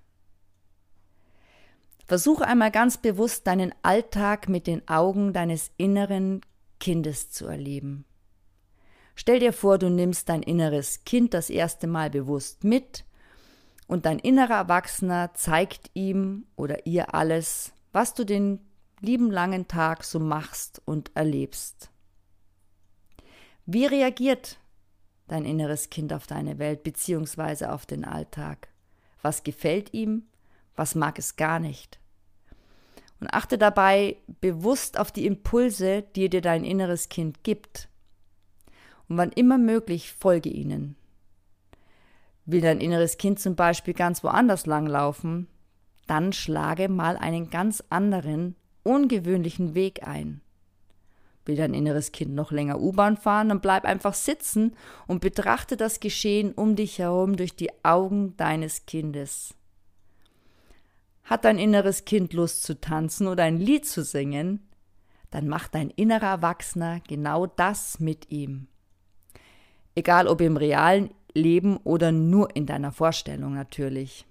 Versuche 2.07 2.45
einmal 2.47 2.71
ganz 2.71 2.97
bewusst 2.97 3.45
deinen 3.45 3.73
Alltag 3.83 4.49
mit 4.49 4.65
den 4.65 4.87
Augen 4.87 5.31
deines 5.31 5.71
inneren 5.77 6.41
Kindes 6.79 7.29
zu 7.29 7.45
erleben. 7.45 8.05
Stell 9.15 9.39
dir 9.39 9.53
vor, 9.53 9.77
du 9.77 9.89
nimmst 9.89 10.27
dein 10.27 10.41
inneres 10.41 11.03
Kind 11.05 11.33
das 11.35 11.49
erste 11.49 11.87
Mal 11.87 12.09
bewusst 12.09 12.63
mit 12.63 13.05
und 13.87 14.05
dein 14.05 14.19
innerer 14.19 14.55
Erwachsener 14.55 15.33
zeigt 15.33 15.91
ihm 15.93 16.45
oder 16.55 16.85
ihr 16.85 17.13
alles, 17.13 17.73
was 17.91 18.13
du 18.13 18.25
den 18.25 18.59
lieben 18.99 19.31
langen 19.31 19.67
Tag 19.67 20.03
so 20.03 20.19
machst 20.19 20.81
und 20.85 21.11
erlebst. 21.15 21.89
Wie 23.65 23.85
reagiert 23.85 24.57
dein 25.27 25.45
inneres 25.45 25.89
Kind 25.89 26.13
auf 26.13 26.27
deine 26.27 26.59
Welt 26.59 26.83
beziehungsweise 26.83 27.71
auf 27.71 27.85
den 27.85 28.05
Alltag. 28.05 28.69
Was 29.21 29.43
gefällt 29.43 29.93
ihm, 29.93 30.23
was 30.75 30.95
mag 30.95 31.17
es 31.17 31.35
gar 31.35 31.59
nicht. 31.59 31.99
Und 33.19 33.33
achte 33.33 33.57
dabei 33.57 34.17
bewusst 34.41 34.99
auf 34.99 35.11
die 35.11 35.25
Impulse, 35.25 36.03
die 36.15 36.29
dir 36.29 36.41
dein 36.41 36.63
inneres 36.63 37.09
Kind 37.09 37.43
gibt. 37.43 37.87
Und 39.07 39.17
wann 39.17 39.31
immer 39.31 39.57
möglich, 39.57 40.13
folge 40.13 40.49
ihnen. 40.49 40.95
Will 42.45 42.61
dein 42.61 42.79
inneres 42.79 43.17
Kind 43.17 43.39
zum 43.39 43.55
Beispiel 43.55 43.93
ganz 43.93 44.23
woanders 44.23 44.65
langlaufen, 44.65 45.47
dann 46.07 46.33
schlage 46.33 46.89
mal 46.89 47.17
einen 47.17 47.49
ganz 47.49 47.83
anderen, 47.89 48.55
ungewöhnlichen 48.83 49.73
Weg 49.73 50.07
ein. 50.07 50.41
Will 51.45 51.55
dein 51.55 51.73
inneres 51.73 52.11
Kind 52.11 52.33
noch 52.33 52.51
länger 52.51 52.79
U-Bahn 52.79 53.17
fahren, 53.17 53.49
dann 53.49 53.61
bleib 53.61 53.85
einfach 53.85 54.13
sitzen 54.13 54.75
und 55.07 55.21
betrachte 55.21 55.77
das 55.77 55.99
Geschehen 55.99 56.51
um 56.53 56.75
dich 56.75 56.99
herum 56.99 57.35
durch 57.35 57.55
die 57.55 57.71
Augen 57.83 58.35
deines 58.37 58.85
Kindes. 58.85 59.53
Hat 61.23 61.45
dein 61.45 61.57
inneres 61.57 62.05
Kind 62.05 62.33
Lust 62.33 62.63
zu 62.63 62.79
tanzen 62.79 63.27
oder 63.27 63.43
ein 63.43 63.57
Lied 63.59 63.85
zu 63.87 64.03
singen, 64.03 64.67
dann 65.31 65.47
macht 65.47 65.73
dein 65.75 65.89
innerer 65.89 66.27
Erwachsener 66.27 66.99
genau 67.07 67.47
das 67.47 67.99
mit 67.99 68.31
ihm. 68.31 68.67
Egal 69.95 70.27
ob 70.27 70.41
im 70.41 70.57
realen 70.57 71.09
Leben 71.35 71.77
oder 71.77 72.11
nur 72.11 72.55
in 72.55 72.65
deiner 72.65 72.91
Vorstellung 72.91 73.53
natürlich. 73.53 74.25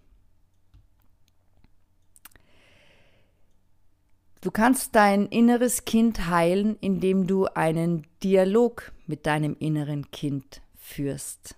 Du 4.41 4.51
kannst 4.51 4.95
dein 4.95 5.27
inneres 5.27 5.87
Kind 5.87 6.29
heilen, 6.29 6.77
indem 6.81 7.27
du 7.27 7.47
einen 7.47 8.07
Dialog 8.23 8.93
mit 9.07 9.25
deinem 9.27 9.57
inneren 9.59 10.11
Kind 10.11 10.61
führst. 10.75 11.57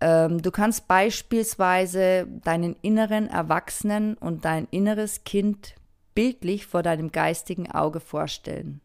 Ähm, 0.00 0.42
du 0.42 0.50
kannst 0.50 0.86
beispielsweise 0.86 2.26
deinen 2.44 2.76
inneren 2.82 3.28
Erwachsenen 3.28 4.18
und 4.18 4.44
dein 4.44 4.68
inneres 4.70 5.24
Kind 5.24 5.74
bildlich 6.14 6.66
vor 6.66 6.82
deinem 6.82 7.10
geistigen 7.10 7.70
Auge 7.70 8.00
vorstellen. 8.00 8.80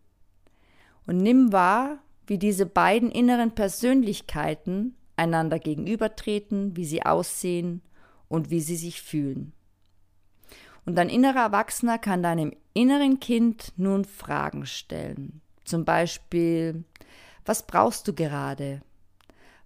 Und 1.06 1.18
nimm 1.18 1.52
wahr, 1.52 2.00
wie 2.28 2.38
diese 2.38 2.66
beiden 2.66 3.12
inneren 3.12 3.52
Persönlichkeiten 3.52 4.96
einander 5.16 5.60
gegenübertreten, 5.60 6.76
wie 6.76 6.86
sie 6.86 7.04
aussehen 7.04 7.82
und 8.28 8.50
wie 8.50 8.62
sie 8.62 8.76
sich 8.76 9.02
fühlen. 9.02 9.54
Und 10.86 10.96
dein 10.96 11.10
innerer 11.10 11.42
Erwachsener 11.42 11.98
kann 11.98 12.24
deinem 12.24 12.54
inneren 12.74 13.20
Kind 13.20 13.74
nun 13.78 14.06
Fragen 14.06 14.66
stellen. 14.66 15.42
Zum 15.64 15.86
Beispiel, 15.86 16.84
was 17.46 17.66
brauchst 17.66 18.08
du 18.08 18.14
gerade? 18.14 18.82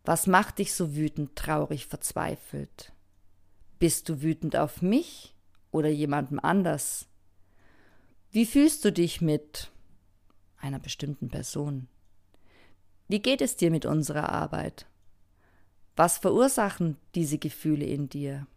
Was 0.06 0.28
macht 0.28 0.60
dich 0.60 0.74
so 0.74 0.96
wütend, 0.96 1.36
traurig, 1.36 1.88
verzweifelt? 1.88 2.92
Bist 3.80 4.10
du 4.10 4.22
wütend 4.22 4.56
auf 4.56 4.82
mich 4.82 5.36
oder 5.72 5.90
jemandem 5.90 6.40
anders? 6.40 7.08
Wie 8.32 8.46
fühlst 8.46 8.86
du 8.86 8.92
dich 8.92 9.22
mit 9.22 9.72
einer 10.58 10.80
bestimmten 10.80 11.30
Person? 11.30 11.88
Wie 13.08 13.20
geht 13.20 13.42
es 13.42 13.56
dir 13.56 13.72
mit 13.72 13.86
unserer 13.86 14.30
Arbeit? 14.30 14.86
Was 15.96 16.18
verursachen 16.18 16.98
diese 17.16 17.38
Gefühle 17.38 17.86
in 17.86 18.10
dir? 18.10 18.48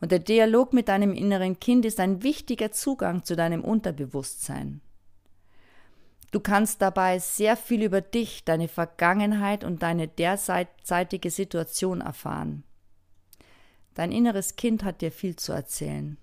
Und 0.00 0.12
der 0.12 0.18
Dialog 0.18 0.72
mit 0.72 0.88
deinem 0.88 1.12
inneren 1.12 1.60
Kind 1.60 1.84
ist 1.84 2.00
ein 2.00 2.22
wichtiger 2.22 2.72
Zugang 2.72 3.24
zu 3.24 3.36
deinem 3.36 3.62
Unterbewusstsein. 3.62 4.80
Du 6.32 6.40
kannst 6.40 6.82
dabei 6.82 7.18
sehr 7.18 7.56
viel 7.56 7.82
über 7.82 8.00
dich, 8.00 8.44
deine 8.44 8.68
Vergangenheit 8.68 9.64
und 9.64 9.82
deine 9.82 10.08
derzeitige 10.08 11.30
Situation 11.30 12.00
erfahren. 12.00 12.64
Dein 13.94 14.12
inneres 14.12 14.56
Kind 14.56 14.84
hat 14.84 15.00
dir 15.00 15.12
viel 15.12 15.36
zu 15.36 15.52
erzählen. 15.52 16.18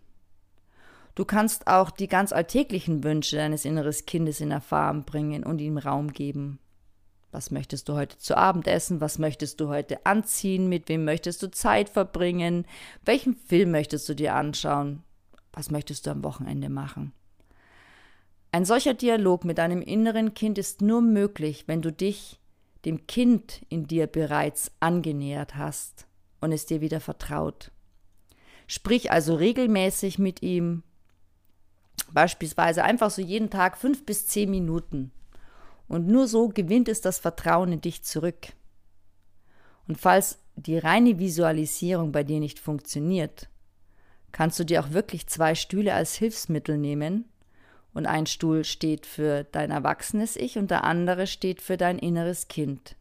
Du 1.15 1.25
kannst 1.25 1.67
auch 1.67 1.89
die 1.89 2.07
ganz 2.07 2.33
alltäglichen 2.33 3.03
Wünsche 3.03 3.37
deines 3.37 3.65
inneren 3.65 3.95
Kindes 4.05 4.41
in 4.41 4.51
Erfahrung 4.51 5.03
bringen 5.03 5.43
und 5.43 5.59
ihm 5.59 5.77
Raum 5.77 6.11
geben. 6.11 6.59
Was 7.33 7.49
möchtest 7.49 7.89
du 7.89 7.95
heute 7.95 8.17
zu 8.19 8.37
Abend 8.37 8.67
essen? 8.67 9.01
Was 9.01 9.17
möchtest 9.17 9.59
du 9.59 9.67
heute 9.67 10.05
anziehen? 10.05 10.69
Mit 10.69 10.87
wem 10.87 11.03
möchtest 11.03 11.41
du 11.41 11.49
Zeit 11.49 11.89
verbringen? 11.89 12.65
Welchen 13.03 13.35
Film 13.35 13.71
möchtest 13.71 14.07
du 14.07 14.13
dir 14.13 14.35
anschauen? 14.35 15.01
Was 15.51 15.71
möchtest 15.71 16.05
du 16.05 16.11
am 16.11 16.23
Wochenende 16.23 16.69
machen? 16.69 17.11
Ein 18.51 18.65
solcher 18.65 18.93
Dialog 18.93 19.45
mit 19.45 19.57
deinem 19.57 19.81
inneren 19.81 20.35
Kind 20.35 20.59
ist 20.59 20.83
nur 20.83 21.01
möglich, 21.01 21.63
wenn 21.65 21.81
du 21.81 21.91
dich 21.91 22.39
dem 22.85 23.07
Kind 23.07 23.63
in 23.67 23.87
dir 23.87 24.05
bereits 24.05 24.71
angenähert 24.79 25.55
hast 25.55 26.05
und 26.39 26.51
es 26.51 26.67
dir 26.67 26.81
wieder 26.81 26.99
vertraut. 26.99 27.71
Sprich 28.67 29.11
also 29.11 29.33
regelmäßig 29.33 30.19
mit 30.19 30.43
ihm, 30.43 30.83
beispielsweise 32.11 32.83
einfach 32.83 33.09
so 33.09 33.23
jeden 33.23 33.49
Tag 33.49 33.75
fünf 33.75 34.05
bis 34.05 34.27
zehn 34.27 34.51
Minuten. 34.51 35.11
Und 35.93 36.07
nur 36.07 36.27
so 36.27 36.49
gewinnt 36.49 36.89
es 36.89 37.01
das 37.01 37.19
Vertrauen 37.19 37.71
in 37.71 37.79
dich 37.79 38.01
zurück. 38.01 38.47
Und 39.87 39.99
falls 39.99 40.39
die 40.55 40.79
reine 40.79 41.19
Visualisierung 41.19 42.11
bei 42.11 42.23
dir 42.23 42.39
nicht 42.39 42.57
funktioniert, 42.57 43.47
kannst 44.31 44.57
du 44.57 44.63
dir 44.63 44.83
auch 44.83 44.93
wirklich 44.93 45.27
zwei 45.27 45.53
Stühle 45.53 45.93
als 45.93 46.15
Hilfsmittel 46.15 46.79
nehmen 46.79 47.25
und 47.93 48.07
ein 48.07 48.25
Stuhl 48.25 48.63
steht 48.63 49.05
für 49.05 49.43
dein 49.43 49.69
erwachsenes 49.69 50.35
Ich 50.35 50.57
und 50.57 50.71
der 50.71 50.83
andere 50.83 51.27
steht 51.27 51.61
für 51.61 51.77
dein 51.77 51.99
inneres 51.99 52.47
Kind. 52.47 52.95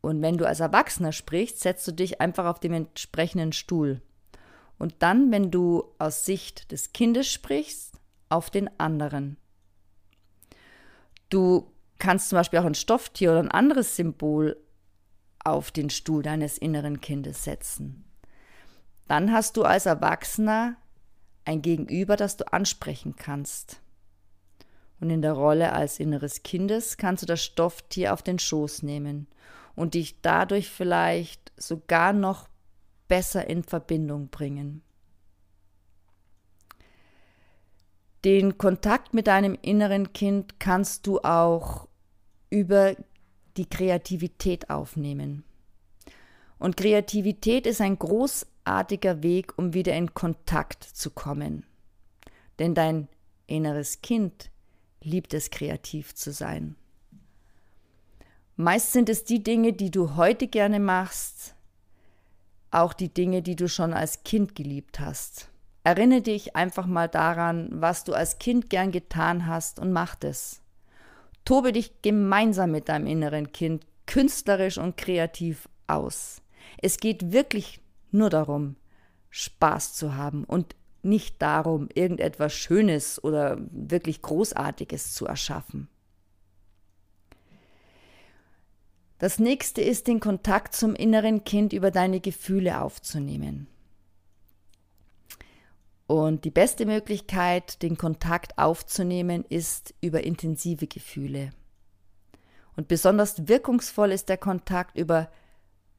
Und 0.00 0.22
wenn 0.22 0.38
du 0.38 0.46
als 0.46 0.60
Erwachsener 0.60 1.12
sprichst, 1.12 1.60
setzt 1.60 1.86
du 1.86 1.92
dich 1.92 2.22
einfach 2.22 2.46
auf 2.46 2.58
dem 2.58 2.72
entsprechenden 2.72 3.52
Stuhl. 3.52 4.00
Und 4.78 4.94
dann, 5.00 5.30
wenn 5.30 5.50
du 5.50 5.84
aus 5.98 6.24
Sicht 6.24 6.72
des 6.72 6.94
Kindes 6.94 7.30
sprichst, 7.30 7.92
auf 8.30 8.48
den 8.48 8.70
anderen. 8.80 9.36
Du 11.28 11.72
kannst 11.98 12.28
zum 12.28 12.36
Beispiel 12.36 12.58
auch 12.58 12.64
ein 12.64 12.74
Stofftier 12.74 13.30
oder 13.30 13.40
ein 13.40 13.50
anderes 13.50 13.96
Symbol 13.96 14.56
auf 15.42 15.70
den 15.70 15.90
Stuhl 15.90 16.22
deines 16.22 16.58
inneren 16.58 17.00
Kindes 17.00 17.44
setzen. 17.44 18.04
Dann 19.08 19.32
hast 19.32 19.56
du 19.56 19.62
als 19.62 19.86
Erwachsener 19.86 20.76
ein 21.44 21.62
Gegenüber, 21.62 22.16
das 22.16 22.36
du 22.36 22.52
ansprechen 22.52 23.14
kannst. 23.16 23.80
Und 25.00 25.10
in 25.10 25.22
der 25.22 25.34
Rolle 25.34 25.72
als 25.72 26.00
inneres 26.00 26.42
Kindes 26.42 26.96
kannst 26.96 27.22
du 27.22 27.26
das 27.26 27.42
Stofftier 27.42 28.12
auf 28.12 28.22
den 28.22 28.38
Schoß 28.38 28.82
nehmen 28.82 29.28
und 29.74 29.94
dich 29.94 30.20
dadurch 30.22 30.70
vielleicht 30.70 31.52
sogar 31.56 32.12
noch 32.12 32.48
besser 33.06 33.48
in 33.48 33.62
Verbindung 33.62 34.28
bringen. 34.28 34.82
Den 38.26 38.58
Kontakt 38.58 39.14
mit 39.14 39.28
deinem 39.28 39.56
inneren 39.62 40.12
Kind 40.12 40.58
kannst 40.58 41.06
du 41.06 41.20
auch 41.20 41.86
über 42.50 42.96
die 43.56 43.66
Kreativität 43.66 44.68
aufnehmen. 44.68 45.44
Und 46.58 46.76
Kreativität 46.76 47.68
ist 47.68 47.80
ein 47.80 47.96
großartiger 47.96 49.22
Weg, 49.22 49.56
um 49.56 49.74
wieder 49.74 49.94
in 49.94 50.12
Kontakt 50.12 50.82
zu 50.82 51.10
kommen. 51.10 51.66
Denn 52.58 52.74
dein 52.74 53.06
inneres 53.46 54.02
Kind 54.02 54.50
liebt 55.00 55.32
es, 55.32 55.50
kreativ 55.50 56.12
zu 56.16 56.32
sein. 56.32 56.74
Meist 58.56 58.92
sind 58.92 59.08
es 59.08 59.22
die 59.22 59.44
Dinge, 59.44 59.72
die 59.72 59.92
du 59.92 60.16
heute 60.16 60.48
gerne 60.48 60.80
machst, 60.80 61.54
auch 62.72 62.92
die 62.92 63.14
Dinge, 63.14 63.42
die 63.42 63.54
du 63.54 63.68
schon 63.68 63.92
als 63.92 64.24
Kind 64.24 64.56
geliebt 64.56 64.98
hast. 64.98 65.48
Erinnere 65.86 66.20
dich 66.20 66.56
einfach 66.56 66.86
mal 66.86 67.06
daran, 67.06 67.68
was 67.70 68.02
du 68.02 68.12
als 68.12 68.40
Kind 68.40 68.70
gern 68.70 68.90
getan 68.90 69.46
hast 69.46 69.78
und 69.78 69.92
mach 69.92 70.16
es. 70.18 70.60
Tobe 71.44 71.70
dich 71.70 72.02
gemeinsam 72.02 72.72
mit 72.72 72.88
deinem 72.88 73.06
inneren 73.06 73.52
Kind 73.52 73.86
künstlerisch 74.04 74.78
und 74.78 74.96
kreativ 74.96 75.68
aus. 75.86 76.42
Es 76.82 76.96
geht 76.96 77.30
wirklich 77.30 77.78
nur 78.10 78.30
darum, 78.30 78.74
Spaß 79.30 79.94
zu 79.94 80.16
haben 80.16 80.42
und 80.42 80.74
nicht 81.04 81.40
darum, 81.40 81.88
irgendetwas 81.94 82.52
Schönes 82.52 83.22
oder 83.22 83.56
wirklich 83.70 84.22
Großartiges 84.22 85.14
zu 85.14 85.26
erschaffen. 85.26 85.86
Das 89.20 89.38
nächste 89.38 89.82
ist, 89.82 90.08
den 90.08 90.18
Kontakt 90.18 90.74
zum 90.74 90.96
inneren 90.96 91.44
Kind 91.44 91.72
über 91.72 91.92
deine 91.92 92.18
Gefühle 92.18 92.80
aufzunehmen. 92.80 93.68
Und 96.06 96.44
die 96.44 96.50
beste 96.50 96.86
Möglichkeit, 96.86 97.82
den 97.82 97.96
Kontakt 97.98 98.58
aufzunehmen, 98.58 99.44
ist 99.48 99.94
über 100.00 100.22
intensive 100.22 100.86
Gefühle. 100.86 101.50
Und 102.76 102.88
besonders 102.88 103.48
wirkungsvoll 103.48 104.12
ist 104.12 104.28
der 104.28 104.36
Kontakt 104.36 104.96
über 104.96 105.30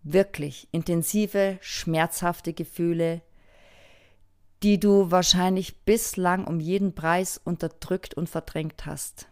wirklich 0.04 0.70
intensive, 0.72 1.58
schmerzhafte 1.60 2.54
Gefühle, 2.54 3.22
die 4.64 4.80
du 4.80 5.12
wahrscheinlich 5.12 5.84
bislang 5.84 6.46
um 6.46 6.60
jeden 6.60 6.96
Preis 6.96 7.40
unterdrückt 7.44 8.14
und 8.14 8.30
verdrängt 8.30 8.86
hast. 8.86 9.28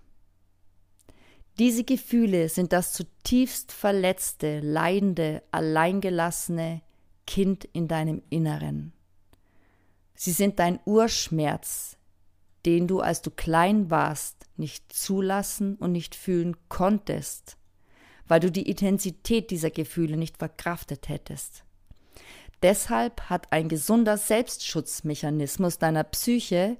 Diese 1.57 1.85
Gefühle 1.85 2.49
sind 2.49 2.73
das 2.73 2.91
zutiefst 2.91 3.71
verletzte, 3.71 4.59
leidende, 4.59 5.41
alleingelassene 5.51 6.81
Kind 7.25 7.63
in 7.63 7.87
deinem 7.87 8.21
Inneren. 8.29 8.91
Sie 10.15 10.31
sind 10.31 10.59
dein 10.59 10.79
Urschmerz, 10.85 11.97
den 12.65 12.87
du, 12.87 13.01
als 13.01 13.21
du 13.21 13.29
klein 13.29 13.89
warst, 13.89 14.47
nicht 14.57 14.91
zulassen 14.91 15.75
und 15.75 15.91
nicht 15.91 16.15
fühlen 16.15 16.55
konntest, 16.69 17.57
weil 18.27 18.39
du 18.39 18.51
die 18.51 18.67
Intensität 18.69 19.51
dieser 19.51 19.69
Gefühle 19.69 20.17
nicht 20.17 20.37
verkraftet 20.37 21.09
hättest. 21.09 21.63
Deshalb 22.61 23.29
hat 23.29 23.51
ein 23.51 23.69
gesunder 23.69 24.17
Selbstschutzmechanismus 24.17 25.77
deiner 25.77 26.03
Psyche 26.03 26.77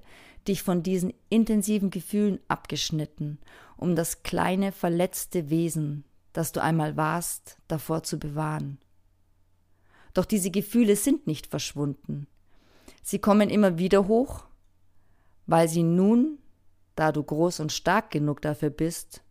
dich 0.48 0.62
von 0.62 0.82
diesen 0.82 1.12
intensiven 1.28 1.90
Gefühlen 1.90 2.40
abgeschnitten, 2.48 3.38
um 3.76 3.94
das 3.94 4.22
kleine 4.22 4.72
verletzte 4.72 5.50
Wesen, 5.50 6.04
das 6.32 6.52
du 6.52 6.62
einmal 6.62 6.96
warst, 6.96 7.58
davor 7.68 8.02
zu 8.02 8.18
bewahren. 8.18 8.78
Doch 10.14 10.24
diese 10.24 10.50
Gefühle 10.50 10.96
sind 10.96 11.26
nicht 11.26 11.46
verschwunden. 11.46 12.26
Sie 13.08 13.20
kommen 13.20 13.50
immer 13.50 13.78
wieder 13.78 14.08
hoch, 14.08 14.46
weil 15.46 15.68
sie 15.68 15.84
nun, 15.84 16.38
da 16.96 17.12
du 17.12 17.22
groß 17.22 17.60
und 17.60 17.70
stark 17.70 18.10
genug 18.10 18.42
dafür 18.42 18.70
bist, 18.70 19.22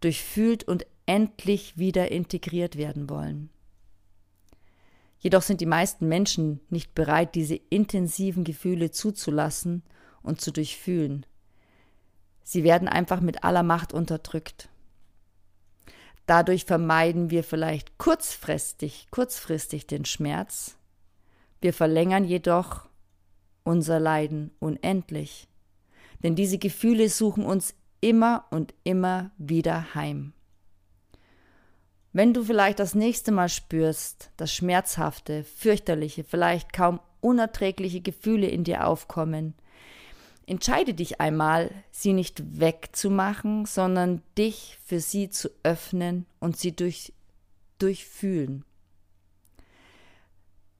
durchfühlt 0.00 0.64
und 0.64 0.86
endlich 1.04 1.76
wieder 1.76 2.10
integriert 2.10 2.78
werden 2.78 3.10
wollen. 3.10 3.50
Jedoch 5.18 5.42
sind 5.42 5.60
die 5.60 5.66
meisten 5.66 6.08
Menschen 6.08 6.60
nicht 6.70 6.94
bereit, 6.94 7.34
diese 7.34 7.56
intensiven 7.56 8.44
Gefühle 8.44 8.92
zuzulassen 8.92 9.82
und 10.22 10.40
zu 10.40 10.50
durchfühlen. 10.50 11.26
Sie 12.42 12.64
werden 12.64 12.88
einfach 12.88 13.20
mit 13.20 13.44
aller 13.44 13.62
Macht 13.62 13.92
unterdrückt. 13.92 14.70
Dadurch 16.24 16.64
vermeiden 16.64 17.28
wir 17.28 17.44
vielleicht 17.44 17.98
kurzfristig, 17.98 19.08
kurzfristig 19.10 19.86
den 19.86 20.06
Schmerz. 20.06 20.78
Wir 21.60 21.74
verlängern 21.74 22.24
jedoch 22.24 22.87
unser 23.68 24.00
Leiden 24.00 24.50
unendlich. 24.60 25.46
Denn 26.22 26.34
diese 26.34 26.56
Gefühle 26.56 27.10
suchen 27.10 27.44
uns 27.44 27.74
immer 28.00 28.46
und 28.50 28.74
immer 28.82 29.30
wieder 29.36 29.94
heim. 29.94 30.32
Wenn 32.14 32.32
du 32.32 32.42
vielleicht 32.42 32.78
das 32.78 32.94
nächste 32.94 33.30
Mal 33.30 33.50
spürst, 33.50 34.30
dass 34.38 34.54
schmerzhafte, 34.54 35.44
fürchterliche, 35.44 36.24
vielleicht 36.24 36.72
kaum 36.72 36.98
unerträgliche 37.20 38.00
Gefühle 38.00 38.46
in 38.46 38.64
dir 38.64 38.86
aufkommen, 38.86 39.52
entscheide 40.46 40.94
dich 40.94 41.20
einmal, 41.20 41.70
sie 41.90 42.14
nicht 42.14 42.58
wegzumachen, 42.58 43.66
sondern 43.66 44.22
dich 44.38 44.78
für 44.82 44.98
sie 44.98 45.28
zu 45.28 45.50
öffnen 45.62 46.24
und 46.40 46.56
sie 46.56 46.74
durch, 46.74 47.12
durchfühlen. 47.78 48.64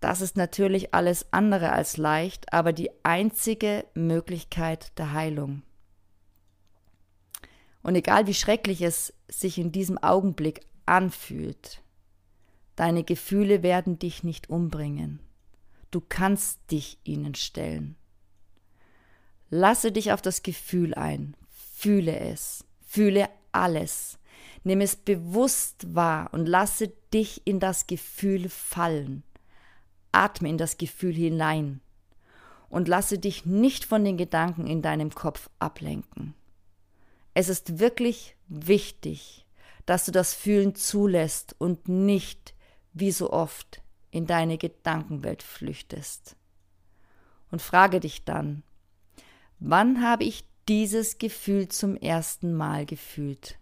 Das 0.00 0.20
ist 0.20 0.36
natürlich 0.36 0.94
alles 0.94 1.32
andere 1.32 1.72
als 1.72 1.96
leicht, 1.96 2.52
aber 2.52 2.72
die 2.72 2.90
einzige 3.02 3.84
Möglichkeit 3.94 4.96
der 4.98 5.12
Heilung. 5.12 5.62
Und 7.82 7.94
egal 7.94 8.26
wie 8.26 8.34
schrecklich 8.34 8.82
es 8.82 9.12
sich 9.28 9.58
in 9.58 9.72
diesem 9.72 9.98
Augenblick 9.98 10.60
anfühlt, 10.86 11.82
deine 12.76 13.02
Gefühle 13.02 13.62
werden 13.62 13.98
dich 13.98 14.22
nicht 14.22 14.50
umbringen. 14.50 15.20
Du 15.90 16.00
kannst 16.06 16.70
dich 16.70 16.98
ihnen 17.04 17.34
stellen. 17.34 17.96
Lasse 19.50 19.90
dich 19.90 20.12
auf 20.12 20.20
das 20.20 20.42
Gefühl 20.42 20.94
ein, 20.94 21.34
fühle 21.50 22.18
es, 22.18 22.64
fühle 22.86 23.28
alles, 23.52 24.18
nimm 24.64 24.80
es 24.82 24.94
bewusst 24.94 25.94
wahr 25.94 26.28
und 26.32 26.46
lasse 26.46 26.92
dich 27.12 27.46
in 27.46 27.58
das 27.58 27.86
Gefühl 27.86 28.50
fallen. 28.50 29.22
Atme 30.12 30.48
in 30.48 30.58
das 30.58 30.78
Gefühl 30.78 31.14
hinein 31.14 31.80
und 32.68 32.88
lasse 32.88 33.18
dich 33.18 33.46
nicht 33.46 33.84
von 33.84 34.04
den 34.04 34.16
Gedanken 34.16 34.66
in 34.66 34.82
deinem 34.82 35.10
Kopf 35.10 35.48
ablenken. 35.58 36.34
Es 37.34 37.48
ist 37.48 37.78
wirklich 37.78 38.36
wichtig, 38.48 39.46
dass 39.86 40.04
du 40.04 40.12
das 40.12 40.34
Fühlen 40.34 40.74
zulässt 40.74 41.54
und 41.58 41.88
nicht, 41.88 42.54
wie 42.92 43.12
so 43.12 43.32
oft, 43.32 43.80
in 44.10 44.26
deine 44.26 44.58
Gedankenwelt 44.58 45.42
flüchtest. 45.42 46.36
Und 47.50 47.62
frage 47.62 48.00
dich 48.00 48.24
dann, 48.24 48.62
wann 49.58 50.02
habe 50.02 50.24
ich 50.24 50.44
dieses 50.68 51.18
Gefühl 51.18 51.68
zum 51.68 51.96
ersten 51.96 52.52
Mal 52.54 52.84
gefühlt? 52.84 53.58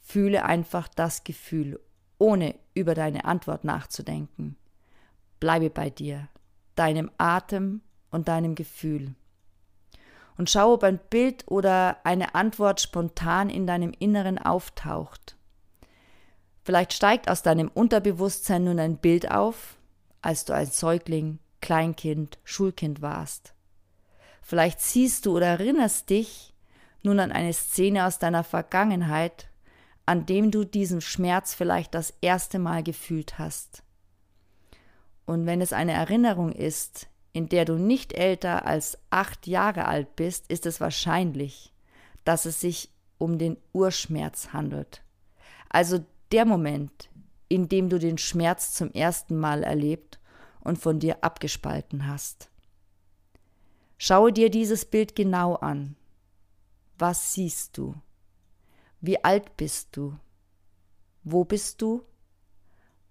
Fühle 0.00 0.44
einfach 0.44 0.88
das 0.88 1.24
Gefühl, 1.24 1.80
ohne 2.18 2.54
über 2.74 2.94
deine 2.94 3.24
Antwort 3.24 3.64
nachzudenken. 3.64 4.56
Bleibe 5.44 5.68
bei 5.68 5.90
dir, 5.90 6.28
deinem 6.74 7.10
Atem 7.18 7.82
und 8.10 8.28
deinem 8.28 8.54
Gefühl. 8.54 9.14
Und 10.38 10.48
schau, 10.48 10.72
ob 10.72 10.84
ein 10.84 10.98
Bild 11.10 11.44
oder 11.48 11.98
eine 12.02 12.34
Antwort 12.34 12.80
spontan 12.80 13.50
in 13.50 13.66
deinem 13.66 13.92
Inneren 13.98 14.38
auftaucht. 14.38 15.36
Vielleicht 16.62 16.94
steigt 16.94 17.28
aus 17.28 17.42
deinem 17.42 17.68
Unterbewusstsein 17.68 18.64
nun 18.64 18.78
ein 18.78 18.96
Bild 18.96 19.30
auf, 19.30 19.76
als 20.22 20.46
du 20.46 20.54
ein 20.54 20.64
Säugling, 20.64 21.40
Kleinkind, 21.60 22.38
Schulkind 22.44 23.02
warst. 23.02 23.52
Vielleicht 24.40 24.80
siehst 24.80 25.26
du 25.26 25.36
oder 25.36 25.48
erinnerst 25.48 26.08
dich 26.08 26.54
nun 27.02 27.20
an 27.20 27.32
eine 27.32 27.52
Szene 27.52 28.06
aus 28.06 28.18
deiner 28.18 28.44
Vergangenheit, 28.44 29.50
an 30.06 30.24
dem 30.24 30.50
du 30.50 30.64
diesen 30.64 31.02
Schmerz 31.02 31.52
vielleicht 31.52 31.94
das 31.94 32.14
erste 32.22 32.58
Mal 32.58 32.82
gefühlt 32.82 33.38
hast. 33.38 33.82
Und 35.26 35.46
wenn 35.46 35.60
es 35.60 35.72
eine 35.72 35.92
Erinnerung 35.92 36.52
ist, 36.52 37.08
in 37.32 37.48
der 37.48 37.64
du 37.64 37.74
nicht 37.74 38.12
älter 38.12 38.66
als 38.66 38.98
acht 39.10 39.46
Jahre 39.46 39.86
alt 39.86 40.16
bist, 40.16 40.50
ist 40.50 40.66
es 40.66 40.80
wahrscheinlich, 40.80 41.72
dass 42.24 42.44
es 42.44 42.60
sich 42.60 42.90
um 43.18 43.38
den 43.38 43.56
Urschmerz 43.72 44.52
handelt. 44.52 45.02
Also 45.68 46.04
der 46.30 46.44
Moment, 46.44 47.10
in 47.48 47.68
dem 47.68 47.88
du 47.88 47.98
den 47.98 48.18
Schmerz 48.18 48.72
zum 48.72 48.92
ersten 48.92 49.36
Mal 49.38 49.62
erlebt 49.62 50.20
und 50.60 50.78
von 50.78 51.00
dir 51.00 51.22
abgespalten 51.22 52.06
hast. 52.06 52.50
Schaue 53.98 54.32
dir 54.32 54.50
dieses 54.50 54.84
Bild 54.84 55.16
genau 55.16 55.54
an. 55.54 55.96
Was 56.98 57.34
siehst 57.34 57.76
du? 57.76 57.94
Wie 59.00 59.22
alt 59.24 59.56
bist 59.56 59.96
du? 59.96 60.16
Wo 61.22 61.44
bist 61.44 61.82
du? 61.82 62.02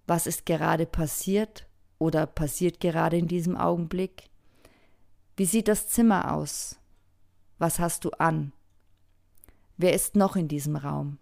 Was 0.08 0.28
ist 0.28 0.46
gerade 0.46 0.86
passiert 0.86 1.68
oder 2.04 2.28
passiert 2.28 2.82
gerade 2.82 3.18
in 3.18 3.28
diesem 3.28 3.56
Augenblick? 3.56 4.30
Wie 5.38 5.46
sieht 5.46 5.70
das 5.70 5.88
Zimmer 5.88 6.34
aus? 6.34 6.78
Was 7.60 7.80
hast 7.80 8.04
du 8.04 8.12
an? 8.12 8.52
Wer 9.78 9.94
ist 9.94 10.18
noch 10.18 10.36
in 10.36 10.50
diesem 10.50 10.76
Raum? 10.76 11.18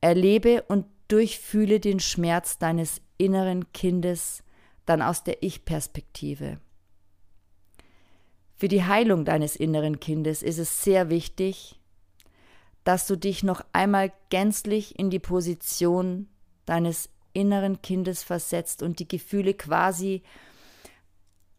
Erlebe 0.00 0.62
und 0.62 0.86
durchfühle 1.06 1.78
den 1.78 2.00
Schmerz 2.00 2.58
deines 2.58 3.00
inneren 3.18 3.72
Kindes 3.72 4.42
dann 4.84 5.00
aus 5.00 5.22
der 5.22 5.44
Ich-Perspektive. 5.44 6.58
Für 8.56 8.66
die 8.68 8.82
Heilung 8.82 9.24
deines 9.24 9.54
inneren 9.54 10.00
Kindes 10.00 10.42
ist 10.42 10.58
es 10.58 10.82
sehr 10.82 11.08
wichtig, 11.08 11.78
dass 12.82 13.06
du 13.06 13.16
dich 13.16 13.44
noch 13.44 13.64
einmal 13.72 14.12
gänzlich 14.28 14.98
in 14.98 15.08
die 15.08 15.20
Position 15.20 16.28
deines 16.66 17.11
inneren 17.32 17.82
Kindes 17.82 18.22
versetzt 18.22 18.82
und 18.82 18.98
die 18.98 19.08
Gefühle 19.08 19.54
quasi 19.54 20.22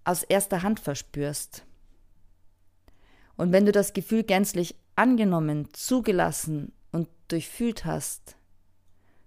aus 0.03 0.23
erster 0.23 0.63
Hand 0.63 0.79
verspürst. 0.79 1.65
Und 3.36 3.51
wenn 3.51 3.65
du 3.65 3.71
das 3.71 3.93
Gefühl 3.93 4.23
gänzlich 4.23 4.75
angenommen, 4.95 5.73
zugelassen 5.73 6.71
und 6.91 7.07
durchfühlt 7.27 7.86
hast, 7.86 8.36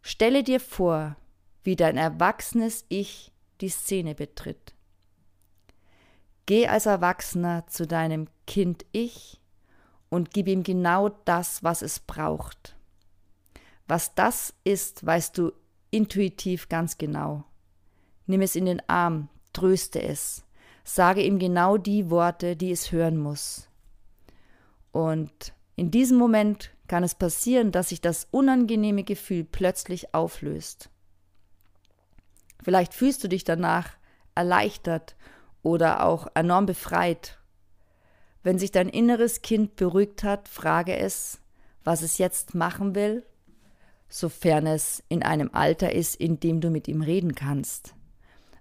stelle 0.03 0.45
dir 0.45 0.61
vor, 0.61 1.17
wie 1.65 1.77
dein 1.77 1.97
erwachsenes 1.97 2.85
Ich 2.89 3.33
die 3.61 3.69
Szene 3.69 4.15
betritt. 4.15 4.75
Geh 6.47 6.69
als 6.69 6.87
Erwachsener 6.87 7.67
zu 7.67 7.87
deinem 7.87 8.29
Kind 8.47 8.87
Ich 8.93 9.41
und 10.09 10.31
gib 10.31 10.47
ihm 10.47 10.63
genau 10.63 11.09
das, 11.09 11.65
was 11.65 11.83
es 11.83 11.99
braucht. 11.99 12.77
Was 13.89 14.15
das 14.15 14.55
ist, 14.63 15.05
weißt 15.05 15.37
du 15.37 15.53
intuitiv 15.91 16.69
ganz 16.69 16.99
genau. 16.99 17.45
Nimm 18.27 18.43
es 18.43 18.57
in 18.57 18.67
den 18.67 18.83
Arm, 18.89 19.29
tröste 19.53 20.03
es, 20.03 20.45
sage 20.85 21.23
ihm 21.23 21.39
genau 21.39 21.77
die 21.77 22.11
Worte, 22.11 22.57
die 22.57 22.71
es 22.71 22.93
hören 22.93 23.17
muss. 23.17 23.69
Und 24.93 25.53
in 25.77 25.91
diesem 25.91 26.19
Moment 26.19 26.73
kann 26.89 27.05
es 27.05 27.15
passieren, 27.15 27.73
dass 27.73 27.91
sich 27.91 28.01
das 28.01 28.29
unangenehme 28.31 29.05
Gefühl 29.05 29.45
plötzlich 29.45 30.15
auflöst. 30.15 30.91
Vielleicht 32.63 32.95
fühlst 32.95 33.23
du 33.23 33.29
dich 33.29 33.45
danach 33.45 33.91
erleichtert 34.35 35.17
oder 35.63 36.05
auch 36.05 36.29
enorm 36.35 36.67
befreit 36.67 37.39
wenn 38.47 38.61
sich 38.61 38.71
dein 38.71 38.89
inneres 38.89 39.43
Kind 39.43 39.75
beruhigt 39.75 40.23
hat, 40.23 40.47
frage 40.47 40.97
es, 40.97 41.41
was 41.83 42.03
es 42.03 42.17
jetzt 42.19 42.55
machen 42.55 42.95
will, 42.95 43.27
sofern 44.09 44.67
es 44.67 45.03
in 45.09 45.23
einem 45.23 45.51
Alter 45.53 45.93
ist, 45.93 46.17
in 46.17 46.41
dem 46.41 46.61
du 46.61 46.71
mit 46.71 46.89
ihm 46.89 47.03
reden 47.03 47.35
kannst. 47.35 47.95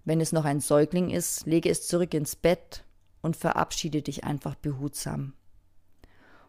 Wenn 0.04 0.22
es 0.22 0.32
noch 0.32 0.46
ein 0.46 0.60
Säugling 0.60 1.10
ist, 1.10 1.46
lege 1.46 1.70
es 1.70 1.88
zurück 1.88 2.14
ins 2.14 2.36
Bett 2.36 2.84
und 3.22 3.36
verabschiede 3.36 4.02
dich 4.02 4.24
einfach 4.24 4.56
behutsam. 4.56 5.34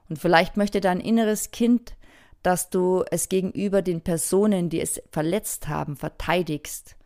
Und 0.08 0.18
vielleicht 0.18 0.56
möchte 0.56 0.80
dein 0.80 1.00
inneres 1.00 1.50
Kind, 1.50 1.96
dass 2.42 2.70
du 2.70 3.02
es 3.10 3.28
gegenüber 3.28 3.82
den 3.82 4.02
Personen, 4.02 4.68
die 4.68 4.80
es 4.80 5.02
verletzt 5.10 5.68
haben, 5.68 5.96
verteidigst 5.96 6.96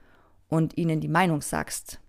und 0.48 0.76
ihnen 0.76 1.00
die 1.00 1.08
Meinung 1.08 1.40
sagst. 1.40 2.00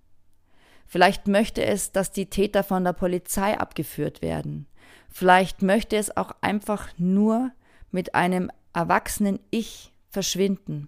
Vielleicht 0.85 1.27
möchte 1.27 1.63
es, 1.63 1.93
dass 1.93 2.11
die 2.11 2.29
Täter 2.29 2.63
von 2.63 2.83
der 2.83 2.91
Polizei 2.93 3.57
abgeführt 3.57 4.21
werden. 4.21 4.67
Vielleicht 5.07 5.61
möchte 5.61 5.95
es 5.95 6.17
auch 6.17 6.31
einfach 6.41 6.89
nur 6.97 7.51
mit 7.91 8.15
einem 8.15 8.51
erwachsenen 8.73 9.39
Ich 9.49 9.93
verschwinden. 10.09 10.87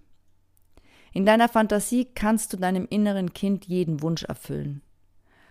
In 1.12 1.26
deiner 1.26 1.48
Fantasie 1.48 2.06
kannst 2.14 2.52
du 2.52 2.56
deinem 2.56 2.86
inneren 2.88 3.32
Kind 3.32 3.66
jeden 3.66 4.02
Wunsch 4.02 4.24
erfüllen. 4.24 4.82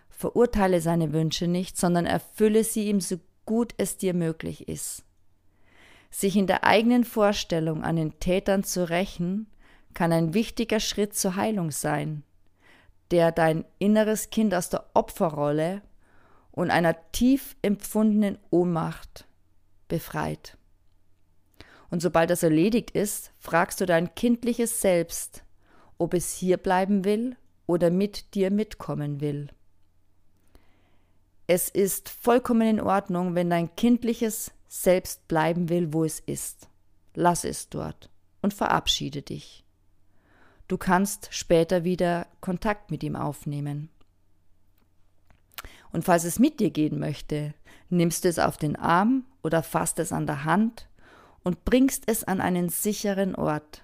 Verurteile 0.09 0.81
seine 0.81 1.13
Wünsche 1.13 1.47
nicht, 1.47 1.77
sondern 1.77 2.05
erfülle 2.05 2.63
sie 2.63 2.89
ihm 2.89 3.01
so 3.01 3.17
gut 3.45 3.73
es 3.77 3.97
dir 3.97 4.13
möglich 4.13 4.67
ist. 4.67 5.03
Sich 6.09 6.35
in 6.35 6.47
der 6.47 6.63
eigenen 6.63 7.03
Vorstellung 7.03 7.83
an 7.83 7.95
den 7.95 8.19
Tätern 8.19 8.63
zu 8.63 8.89
rächen, 8.89 9.47
kann 9.93 10.11
ein 10.11 10.33
wichtiger 10.33 10.79
Schritt 10.79 11.15
zur 11.15 11.35
Heilung 11.35 11.71
sein 11.71 12.23
der 13.13 13.31
dein 13.31 13.63
inneres 13.77 14.31
Kind 14.31 14.55
aus 14.55 14.69
der 14.69 14.85
Opferrolle 14.95 15.83
und 16.51 16.71
einer 16.71 16.95
tief 17.11 17.55
empfundenen 17.61 18.39
Ohnmacht 18.49 19.27
befreit. 19.87 20.57
Und 21.93 21.99
sobald 21.99 22.31
das 22.31 22.41
erledigt 22.41 22.89
ist, 22.89 23.31
fragst 23.37 23.79
du 23.79 23.85
dein 23.85 24.15
kindliches 24.15 24.81
Selbst, 24.81 25.43
ob 25.99 26.15
es 26.15 26.33
hier 26.33 26.57
bleiben 26.57 27.05
will 27.05 27.37
oder 27.67 27.91
mit 27.91 28.33
dir 28.33 28.49
mitkommen 28.49 29.21
will. 29.21 29.49
Es 31.45 31.69
ist 31.69 32.09
vollkommen 32.09 32.67
in 32.67 32.81
Ordnung, 32.81 33.35
wenn 33.35 33.51
dein 33.51 33.75
kindliches 33.75 34.53
Selbst 34.67 35.27
bleiben 35.27 35.69
will, 35.69 35.93
wo 35.93 36.03
es 36.03 36.19
ist. 36.19 36.67
Lass 37.13 37.43
es 37.43 37.69
dort 37.69 38.09
und 38.41 38.55
verabschiede 38.55 39.21
dich. 39.21 39.63
Du 40.67 40.79
kannst 40.79 41.27
später 41.29 41.83
wieder 41.83 42.25
Kontakt 42.41 42.89
mit 42.89 43.03
ihm 43.03 43.15
aufnehmen. 43.15 43.89
Und 45.91 46.05
falls 46.05 46.23
es 46.23 46.39
mit 46.39 46.59
dir 46.59 46.71
gehen 46.71 46.97
möchte, 46.97 47.53
nimmst 47.91 48.23
du 48.23 48.29
es 48.29 48.39
auf 48.39 48.57
den 48.57 48.75
Arm 48.75 49.25
oder 49.43 49.61
fasst 49.61 49.99
es 49.99 50.11
an 50.11 50.25
der 50.25 50.43
Hand 50.43 50.87
und 51.43 51.65
bringst 51.65 52.03
es 52.07 52.23
an 52.23 52.41
einen 52.41 52.69
sicheren 52.69 53.35
Ort. 53.35 53.83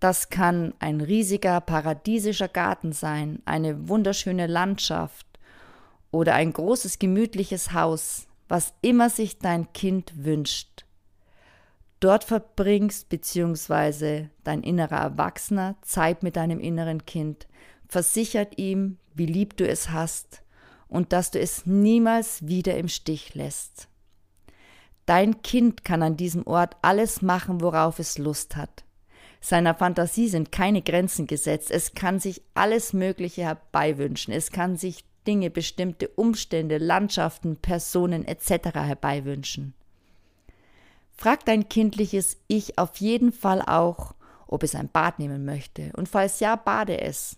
Das 0.00 0.30
kann 0.30 0.74
ein 0.78 1.00
riesiger 1.00 1.60
paradiesischer 1.60 2.48
Garten 2.48 2.92
sein, 2.92 3.40
eine 3.44 3.88
wunderschöne 3.88 4.46
Landschaft 4.46 5.26
oder 6.10 6.34
ein 6.34 6.52
großes 6.52 6.98
gemütliches 6.98 7.72
Haus, 7.72 8.26
was 8.48 8.74
immer 8.82 9.10
sich 9.10 9.38
dein 9.38 9.72
Kind 9.72 10.24
wünscht 10.24 10.84
dort 12.02 12.24
verbringst, 12.24 13.08
beziehungsweise 13.08 14.28
dein 14.44 14.62
innerer 14.62 14.98
Erwachsener 14.98 15.76
Zeit 15.82 16.22
mit 16.22 16.36
deinem 16.36 16.58
inneren 16.58 17.06
Kind, 17.06 17.46
versichert 17.88 18.58
ihm, 18.58 18.98
wie 19.14 19.26
lieb 19.26 19.56
du 19.56 19.66
es 19.66 19.90
hast 19.90 20.42
und 20.88 21.12
dass 21.12 21.30
du 21.30 21.38
es 21.38 21.64
niemals 21.64 22.46
wieder 22.46 22.76
im 22.76 22.88
Stich 22.88 23.34
lässt. 23.34 23.88
Dein 25.06 25.42
Kind 25.42 25.84
kann 25.84 26.02
an 26.02 26.16
diesem 26.16 26.46
Ort 26.46 26.76
alles 26.82 27.22
machen, 27.22 27.60
worauf 27.60 27.98
es 27.98 28.18
Lust 28.18 28.56
hat. 28.56 28.84
Seiner 29.40 29.74
Fantasie 29.74 30.28
sind 30.28 30.52
keine 30.52 30.82
Grenzen 30.82 31.26
gesetzt. 31.26 31.70
Es 31.72 31.94
kann 31.94 32.20
sich 32.20 32.42
alles 32.54 32.92
Mögliche 32.92 33.42
herbeiwünschen. 33.42 34.32
Es 34.32 34.52
kann 34.52 34.76
sich 34.76 35.04
Dinge, 35.26 35.50
bestimmte 35.50 36.08
Umstände, 36.08 36.78
Landschaften, 36.78 37.56
Personen 37.56 38.24
etc. 38.24 38.74
herbeiwünschen. 38.74 39.74
Frag 41.16 41.44
dein 41.44 41.68
kindliches 41.68 42.38
Ich 42.46 42.78
auf 42.78 42.96
jeden 42.96 43.32
Fall 43.32 43.62
auch, 43.62 44.14
ob 44.46 44.62
es 44.62 44.74
ein 44.74 44.88
Bad 44.88 45.18
nehmen 45.18 45.44
möchte. 45.44 45.90
Und 45.96 46.08
falls 46.08 46.40
ja, 46.40 46.56
bade 46.56 47.00
es. 47.00 47.36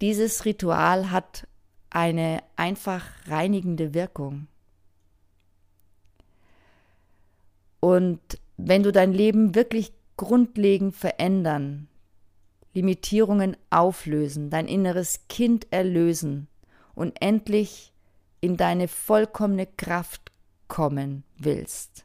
Dieses 0.00 0.44
Ritual 0.44 1.10
hat 1.10 1.46
eine 1.90 2.42
einfach 2.56 3.04
reinigende 3.26 3.94
Wirkung. 3.94 4.48
Und 7.84 8.20
wenn 8.56 8.84
du 8.84 8.92
dein 8.92 9.12
Leben 9.12 9.56
wirklich 9.56 9.92
grundlegend 10.16 10.94
verändern, 10.94 11.88
Limitierungen 12.74 13.56
auflösen, 13.70 14.50
dein 14.50 14.68
inneres 14.68 15.26
Kind 15.28 15.66
erlösen 15.72 16.46
und 16.94 17.20
endlich 17.20 17.92
in 18.40 18.56
deine 18.56 18.86
vollkommene 18.86 19.66
Kraft 19.66 20.30
kommen 20.68 21.24
willst, 21.36 22.04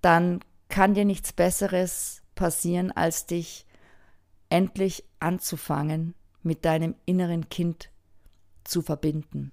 dann 0.00 0.38
kann 0.68 0.94
dir 0.94 1.04
nichts 1.04 1.32
Besseres 1.32 2.22
passieren, 2.36 2.92
als 2.92 3.26
dich 3.26 3.66
endlich 4.48 5.02
anzufangen, 5.18 6.14
mit 6.44 6.64
deinem 6.64 6.94
inneren 7.04 7.48
Kind 7.48 7.90
zu 8.62 8.80
verbinden. 8.80 9.50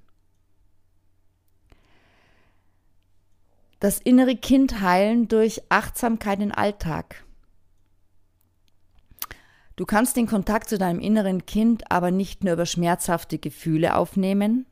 Das 3.84 4.00
innere 4.00 4.38
Kind 4.38 4.80
heilen 4.80 5.28
durch 5.28 5.62
Achtsamkeit 5.68 6.40
im 6.40 6.54
Alltag. 6.54 7.26
Du 9.76 9.86
kannst 9.86 10.16
den 10.16 10.26
Kontakt 10.26 10.70
zu 10.70 10.78
deinem 10.78 11.02
inneren 11.02 11.46
Kind 11.46 11.92
aber 11.92 12.10
nicht 12.10 12.46
nur 12.46 12.54
über 12.54 12.66
schmerzhafte 12.66 13.40
Gefühle 13.40 13.98
aufnehmen, 13.98 14.66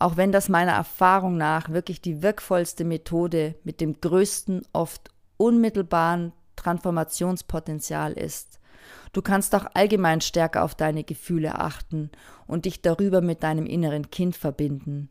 auch 0.00 0.16
wenn 0.16 0.32
das 0.32 0.48
meiner 0.48 0.72
Erfahrung 0.72 1.36
nach 1.36 1.68
wirklich 1.68 2.00
die 2.00 2.20
wirkvollste 2.20 2.84
Methode 2.84 3.54
mit 3.62 3.80
dem 3.80 4.00
größten, 4.00 4.62
oft 4.72 5.10
unmittelbaren 5.36 6.32
Transformationspotenzial 6.56 8.14
ist. 8.14 8.58
Du 9.12 9.22
kannst 9.22 9.54
auch 9.54 9.66
allgemein 9.74 10.22
stärker 10.22 10.64
auf 10.64 10.74
deine 10.74 11.04
Gefühle 11.04 11.60
achten 11.60 12.10
und 12.48 12.64
dich 12.64 12.82
darüber 12.82 13.20
mit 13.20 13.44
deinem 13.44 13.66
inneren 13.66 14.10
Kind 14.10 14.34
verbinden. 14.34 15.08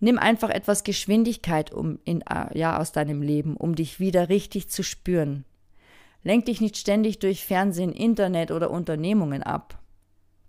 Nimm 0.00 0.18
einfach 0.18 0.50
etwas 0.50 0.84
Geschwindigkeit 0.84 1.72
um 1.72 1.98
in, 2.04 2.22
ja, 2.54 2.78
aus 2.78 2.92
deinem 2.92 3.22
Leben, 3.22 3.56
um 3.56 3.74
dich 3.74 3.98
wieder 3.98 4.28
richtig 4.28 4.68
zu 4.68 4.82
spüren. 4.82 5.44
Lenk 6.22 6.46
dich 6.46 6.60
nicht 6.60 6.76
ständig 6.76 7.18
durch 7.18 7.44
Fernsehen, 7.44 7.92
Internet 7.92 8.50
oder 8.50 8.70
Unternehmungen 8.70 9.42
ab. 9.42 9.78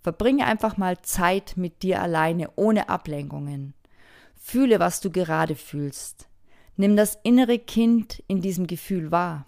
Verbringe 0.02 0.46
einfach 0.46 0.76
mal 0.76 1.00
Zeit 1.02 1.54
mit 1.56 1.82
dir 1.82 2.00
alleine, 2.00 2.50
ohne 2.56 2.88
Ablenkungen. 2.88 3.74
Fühle, 4.36 4.80
was 4.80 5.00
du 5.00 5.10
gerade 5.10 5.54
fühlst. 5.54 6.28
Nimm 6.76 6.96
das 6.96 7.18
innere 7.22 7.58
Kind 7.58 8.22
in 8.26 8.40
diesem 8.40 8.66
Gefühl 8.66 9.10
wahr. 9.10 9.46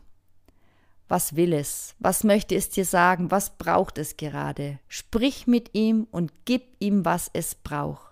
Was 1.09 1.37
will 1.37 1.53
es? 1.53 1.95
Was 1.99 2.25
möchte 2.25 2.55
es 2.55 2.71
dir 2.71 2.85
sagen? 2.85 3.31
Was 3.31 3.57
braucht 3.57 3.99
es 3.99 4.17
gerade? 4.17 4.79
Sprich 4.88 5.47
mit 5.47 5.75
ihm 5.75 6.07
und 6.11 6.33
gib 6.45 6.62
ihm, 6.79 7.05
was 7.05 7.31
es 7.33 7.55
braucht. 7.55 8.12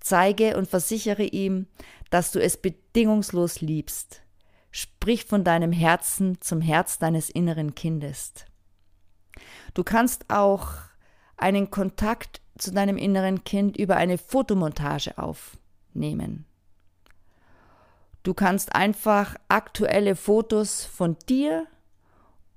Zeige 0.00 0.56
und 0.56 0.68
versichere 0.68 1.24
ihm, 1.24 1.66
dass 2.10 2.32
du 2.32 2.40
es 2.40 2.56
bedingungslos 2.56 3.60
liebst. 3.60 4.22
Sprich 4.70 5.24
von 5.24 5.44
deinem 5.44 5.72
Herzen 5.72 6.40
zum 6.40 6.60
Herz 6.60 6.98
deines 6.98 7.30
inneren 7.30 7.74
Kindes. 7.74 8.32
Du 9.74 9.84
kannst 9.84 10.30
auch 10.30 10.68
einen 11.36 11.70
Kontakt 11.70 12.40
zu 12.58 12.72
deinem 12.72 12.96
inneren 12.96 13.44
Kind 13.44 13.76
über 13.76 13.96
eine 13.96 14.18
Fotomontage 14.18 15.16
aufnehmen. 15.16 16.44
Du 18.22 18.34
kannst 18.34 18.74
einfach 18.74 19.36
aktuelle 19.48 20.16
Fotos 20.16 20.84
von 20.84 21.16
dir 21.28 21.66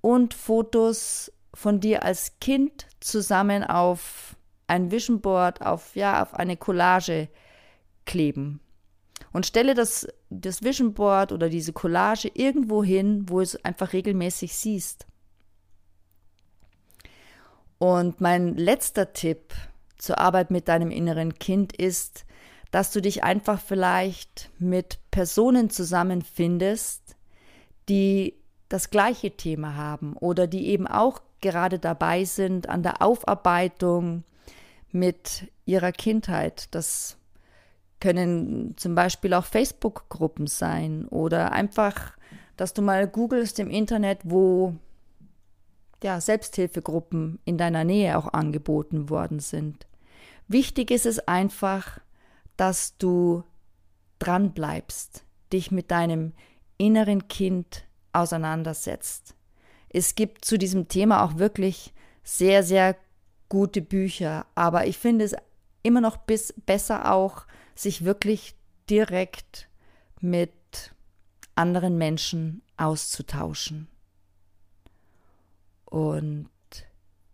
und 0.02 0.34
Fotos 0.34 1.32
von 1.54 1.80
dir 1.80 2.04
als 2.04 2.40
Kind 2.40 2.88
zusammen 3.00 3.64
auf 3.64 4.36
ein 4.72 4.90
Vision 4.90 5.20
Board, 5.20 5.62
auf, 5.62 5.96
ja, 5.96 6.24
auf 6.24 6.34
eine 6.34 6.56
Collage 6.56 7.28
kleben. 8.06 8.62
Und 9.34 9.46
stelle 9.46 9.76
das, 9.76 10.08
das 10.30 10.64
Vision 10.64 10.94
Board 10.94 11.32
oder 11.32 11.50
diese 11.50 11.74
Collage 11.74 12.32
irgendwo 12.34 12.84
hin, 12.84 13.26
wo 13.28 13.42
es 13.42 13.64
einfach 13.64 13.94
regelmäßig 13.94 14.56
siehst. 14.56 15.06
Und 17.78 18.22
mein 18.22 18.56
letzter 18.56 19.12
Tipp 19.12 19.54
zur 19.98 20.20
Arbeit 20.20 20.52
mit 20.52 20.68
deinem 20.68 20.90
inneren 20.90 21.34
Kind 21.36 21.76
ist, 21.76 22.26
dass 22.72 22.92
du 22.92 23.02
dich 23.02 23.24
einfach 23.24 23.60
vielleicht 23.60 24.50
mit 24.58 25.00
Personen 25.12 25.70
zusammenfindest, 25.70 27.18
die 27.90 28.36
das 28.70 28.90
gleiche 28.90 29.32
Thema 29.32 29.76
haben 29.76 30.16
oder 30.16 30.48
die 30.48 30.68
eben 30.68 30.88
auch 30.88 31.22
gerade 31.42 31.80
dabei 31.80 32.24
sind 32.24 32.70
an 32.70 32.84
der 32.84 33.02
Aufarbeitung 33.02 34.24
mit 34.94 35.52
ihrer 35.66 35.92
Kindheit. 35.92 36.74
Das 36.74 37.18
können 38.00 38.76
zum 38.78 38.96
Beispiel 38.96 39.34
auch 39.34 39.46
Facebook-Gruppen 39.46 40.48
sein 40.48 41.08
oder 41.08 41.52
einfach, 41.52 42.18
dass 42.58 42.74
du 42.74 42.82
mal 42.82 43.08
googelst 43.08 43.60
im 43.60 43.70
Internet, 43.70 44.20
wo 44.24 44.76
ja, 46.04 46.20
Selbsthilfegruppen 46.20 47.40
in 47.46 47.58
deiner 47.58 47.84
Nähe 47.84 48.18
auch 48.18 48.34
angeboten 48.34 49.10
worden 49.10 49.40
sind. 49.40 49.86
Wichtig 50.48 50.92
ist 50.92 51.06
es 51.06 51.20
einfach, 51.28 52.00
dass 52.58 52.98
du 52.98 53.44
dran 54.20 54.52
bleibst, 54.54 55.24
dich 55.54 55.72
mit 55.72 55.92
deinem 55.92 56.34
inneren 56.78 57.28
Kind 57.28 57.86
auseinandersetzt. 58.14 59.36
Es 59.90 60.16
gibt 60.16 60.46
zu 60.46 60.58
diesem 60.58 60.88
Thema 60.88 61.24
auch 61.24 61.38
wirklich 61.38 61.94
sehr, 62.24 62.64
sehr 62.64 62.96
gute 63.52 63.82
Bücher, 63.82 64.46
aber 64.56 64.88
ich 64.88 64.98
finde 64.98 65.26
es 65.26 65.36
immer 65.84 66.00
noch 66.00 66.16
bis 66.16 66.54
besser 66.66 67.12
auch, 67.12 67.46
sich 67.76 68.06
wirklich 68.06 68.56
direkt 68.90 69.68
mit 70.22 70.54
anderen 71.54 71.98
Menschen 71.98 72.62
auszutauschen. 72.78 73.90
Und 75.84 76.48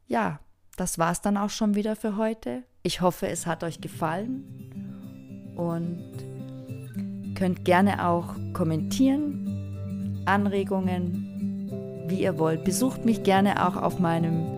ja, 0.08 0.39
das 0.75 0.97
war 0.97 1.12
es 1.12 1.21
dann 1.21 1.38
auch 1.38 1.51
schon 1.51 1.75
wieder 1.75 1.95
für 1.95 2.17
heute. 2.17 2.63
Ich 2.82 3.01
hoffe, 3.01 3.27
es 3.27 3.45
hat 3.45 3.63
euch 3.63 3.80
gefallen 3.80 5.53
und 5.56 7.36
könnt 7.36 7.63
gerne 7.63 8.08
auch 8.08 8.34
kommentieren, 8.53 10.23
Anregungen, 10.25 12.08
wie 12.08 12.21
ihr 12.21 12.39
wollt. 12.39 12.63
Besucht 12.63 13.06
mich 13.06 13.21
gerne 13.21 13.67
auch 13.67 13.75
auf 13.75 13.99
meinem 13.99 14.57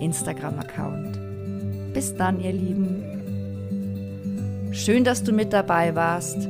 Instagram-Account. 0.00 1.92
Bis 1.92 2.14
dann, 2.14 2.40
ihr 2.40 2.52
Lieben. 2.52 3.02
Schön, 4.72 5.04
dass 5.04 5.22
du 5.24 5.32
mit 5.32 5.52
dabei 5.52 5.94
warst 5.94 6.48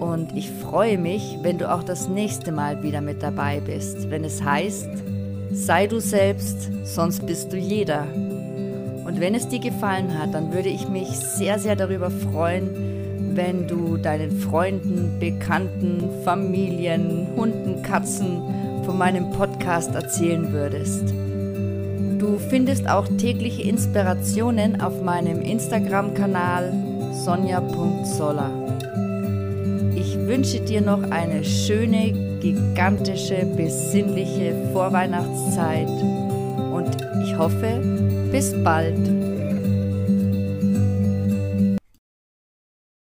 und 0.00 0.34
ich 0.36 0.50
freue 0.50 0.98
mich, 0.98 1.38
wenn 1.42 1.58
du 1.58 1.70
auch 1.70 1.82
das 1.82 2.08
nächste 2.08 2.52
Mal 2.52 2.82
wieder 2.82 3.00
mit 3.00 3.22
dabei 3.22 3.60
bist, 3.60 4.10
wenn 4.10 4.24
es 4.24 4.42
heißt, 4.42 4.88
sei 5.50 5.86
du 5.86 6.00
selbst, 6.00 6.70
sonst 6.84 7.26
bist 7.26 7.52
du 7.52 7.56
jeder. 7.56 8.04
Und 9.04 9.20
wenn 9.20 9.34
es 9.34 9.48
dir 9.48 9.58
gefallen 9.58 10.18
hat, 10.18 10.34
dann 10.34 10.52
würde 10.52 10.68
ich 10.68 10.88
mich 10.88 11.08
sehr, 11.08 11.58
sehr 11.58 11.76
darüber 11.76 12.10
freuen, 12.10 13.34
wenn 13.34 13.66
du 13.66 13.96
deinen 13.96 14.38
Freunden, 14.40 15.18
Bekannten, 15.18 16.04
Familien, 16.24 17.28
Hunden, 17.36 17.82
Katzen 17.82 18.42
von 18.84 18.98
meinem 18.98 19.30
Podcast 19.30 19.94
erzählen 19.94 20.52
würdest. 20.52 21.14
Findest 22.48 22.88
auch 22.88 23.06
tägliche 23.18 23.62
Inspirationen 23.62 24.80
auf 24.80 25.02
meinem 25.02 25.42
Instagram-Kanal 25.42 26.72
sonja.soller. 27.12 28.50
Ich 29.94 30.16
wünsche 30.16 30.60
dir 30.60 30.80
noch 30.80 31.02
eine 31.10 31.44
schöne, 31.44 32.38
gigantische, 32.40 33.44
besinnliche 33.56 34.54
Vorweihnachtszeit 34.72 35.88
und 36.72 36.96
ich 37.22 37.36
hoffe, 37.36 37.80
bis 38.32 38.54
bald. 38.64 39.17